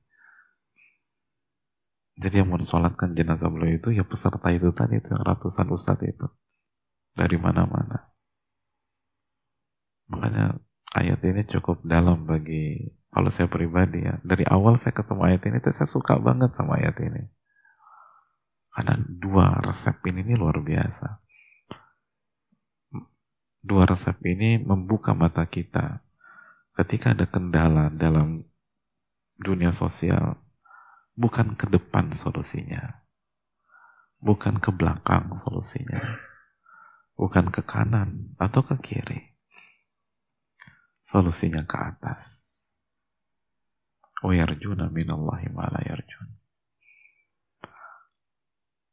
Jadi 2.18 2.42
yang 2.42 2.50
mensolatkan 2.50 3.14
jenazah 3.14 3.46
beliau 3.46 3.78
itu 3.78 3.94
ya 3.94 4.02
peserta 4.02 4.50
itu 4.50 4.74
tadi 4.74 4.98
itu 4.98 5.14
yang 5.14 5.22
ratusan 5.22 5.70
ustadz 5.70 6.08
itu 6.08 6.26
dari 7.14 7.38
mana-mana. 7.38 8.10
Makanya 10.10 10.58
ayat 10.96 11.20
ini 11.22 11.46
cukup 11.46 11.84
dalam 11.84 12.26
bagi 12.26 12.90
kalau 13.08 13.32
saya 13.32 13.48
pribadi 13.48 14.04
ya. 14.04 14.20
Dari 14.20 14.44
awal 14.48 14.76
saya 14.76 14.92
ketemu 14.92 15.22
ayat 15.24 15.42
ini, 15.48 15.58
saya 15.64 15.88
suka 15.88 16.20
banget 16.20 16.52
sama 16.52 16.76
ayat 16.80 16.96
ini. 17.00 17.24
Karena 18.72 18.94
dua 19.00 19.58
resep 19.64 19.96
ini, 20.12 20.22
ini 20.22 20.34
luar 20.36 20.60
biasa 20.60 21.27
dua 23.68 23.84
resep 23.84 24.16
ini 24.24 24.56
membuka 24.56 25.12
mata 25.12 25.44
kita 25.44 26.00
ketika 26.80 27.12
ada 27.12 27.28
kendala 27.28 27.92
dalam 27.92 28.48
dunia 29.36 29.70
sosial 29.76 30.40
bukan 31.12 31.52
ke 31.52 31.68
depan 31.68 32.16
solusinya 32.16 33.04
bukan 34.24 34.56
ke 34.56 34.72
belakang 34.72 35.36
solusinya 35.36 36.00
bukan 37.20 37.52
ke 37.52 37.60
kanan 37.60 38.32
atau 38.40 38.64
ke 38.64 38.74
kiri 38.80 39.28
solusinya 41.08 41.64
ke 41.64 41.76
atas. 41.80 42.52
Wa 44.20 44.34
minallahi 44.92 45.48
ma'ala 45.48 45.80
yarjun. 45.80 46.28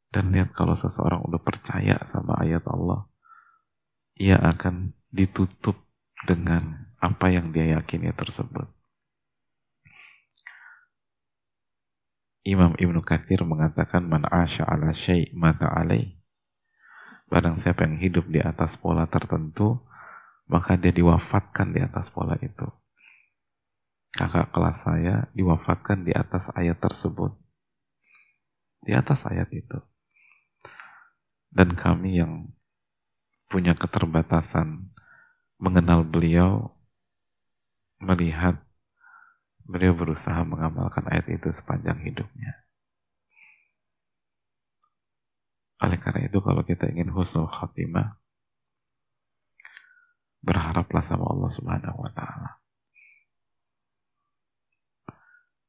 Dan 0.08 0.32
lihat 0.32 0.56
kalau 0.56 0.72
seseorang 0.72 1.28
udah 1.28 1.42
percaya 1.44 2.00
sama 2.08 2.40
ayat 2.40 2.64
Allah 2.72 3.04
ia 4.16 4.40
akan 4.40 4.96
ditutup 5.12 5.76
dengan 6.24 6.88
apa 6.96 7.28
yang 7.28 7.52
dia 7.52 7.76
yakini 7.76 8.10
tersebut. 8.16 8.66
Imam 12.46 12.72
Ibnu 12.78 13.02
Kathir 13.02 13.42
mengatakan 13.42 14.06
man 14.06 14.24
asya 14.24 14.64
ala 14.64 14.94
syai' 14.96 15.34
mata 15.34 15.68
alaih. 15.68 16.16
Barang 17.26 17.58
siapa 17.58 17.82
yang 17.84 17.98
hidup 17.98 18.30
di 18.30 18.38
atas 18.38 18.78
pola 18.78 19.10
tertentu, 19.10 19.82
maka 20.46 20.78
dia 20.78 20.94
diwafatkan 20.94 21.74
di 21.74 21.82
atas 21.82 22.06
pola 22.06 22.38
itu. 22.38 22.70
Kakak 24.14 24.54
kelas 24.54 24.78
saya 24.78 25.26
diwafatkan 25.34 26.06
di 26.06 26.14
atas 26.14 26.54
ayat 26.54 26.78
tersebut. 26.78 27.34
Di 28.80 28.94
atas 28.94 29.26
ayat 29.26 29.50
itu. 29.50 29.82
Dan 31.50 31.74
kami 31.74 32.22
yang 32.22 32.55
punya 33.46 33.72
keterbatasan 33.78 34.90
mengenal 35.56 36.02
beliau, 36.02 36.76
melihat 38.02 38.60
beliau 39.66 39.96
berusaha 39.96 40.46
mengamalkan 40.46 41.06
ayat 41.10 41.26
itu 41.32 41.50
sepanjang 41.50 41.98
hidupnya. 42.06 42.66
Oleh 45.82 46.00
karena 46.00 46.28
itu 46.28 46.38
kalau 46.40 46.62
kita 46.64 46.88
ingin 46.88 47.12
husnul 47.12 47.50
khatimah, 47.50 48.16
berharaplah 50.40 51.04
sama 51.04 51.26
Allah 51.26 51.50
Subhanahu 51.50 51.98
wa 52.00 52.10
taala. 52.14 52.62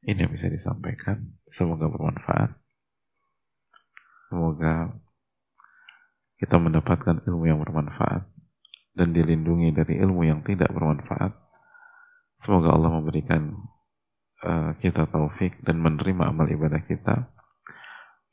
Ini 0.07 0.23
yang 0.23 0.32
bisa 0.32 0.47
disampaikan. 0.47 1.36
Semoga 1.51 1.91
bermanfaat. 1.91 2.55
Semoga 4.32 4.95
kita 6.38 6.61
mendapatkan 6.61 7.25
ilmu 7.25 7.49
yang 7.49 7.59
bermanfaat 7.61 8.29
dan 8.97 9.13
dilindungi 9.13 9.73
dari 9.73 9.97
ilmu 10.01 10.25
yang 10.25 10.41
tidak 10.45 10.69
bermanfaat. 10.73 11.33
Semoga 12.38 12.73
Allah 12.73 12.93
memberikan 13.01 13.57
uh, 14.45 14.77
kita 14.77 15.09
taufik 15.09 15.57
dan 15.65 15.81
menerima 15.81 16.29
amal 16.29 16.45
ibadah 16.49 16.81
kita. 16.85 17.33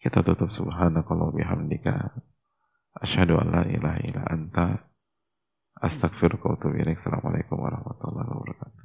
Kita 0.00 0.20
tutup 0.20 0.52
subhanakallah 0.52 1.32
bihamdika. 1.32 2.12
Asyhadu 3.00 3.40
an 3.40 3.48
la 3.52 3.62
ilaha 3.64 3.98
illa 4.04 4.22
anta 4.28 4.84
Astagfirullah 5.74 6.60
wa 6.60 6.92
Assalamualaikum 6.92 7.56
warahmatullahi 7.60 8.28
wabarakatuh. 8.30 8.84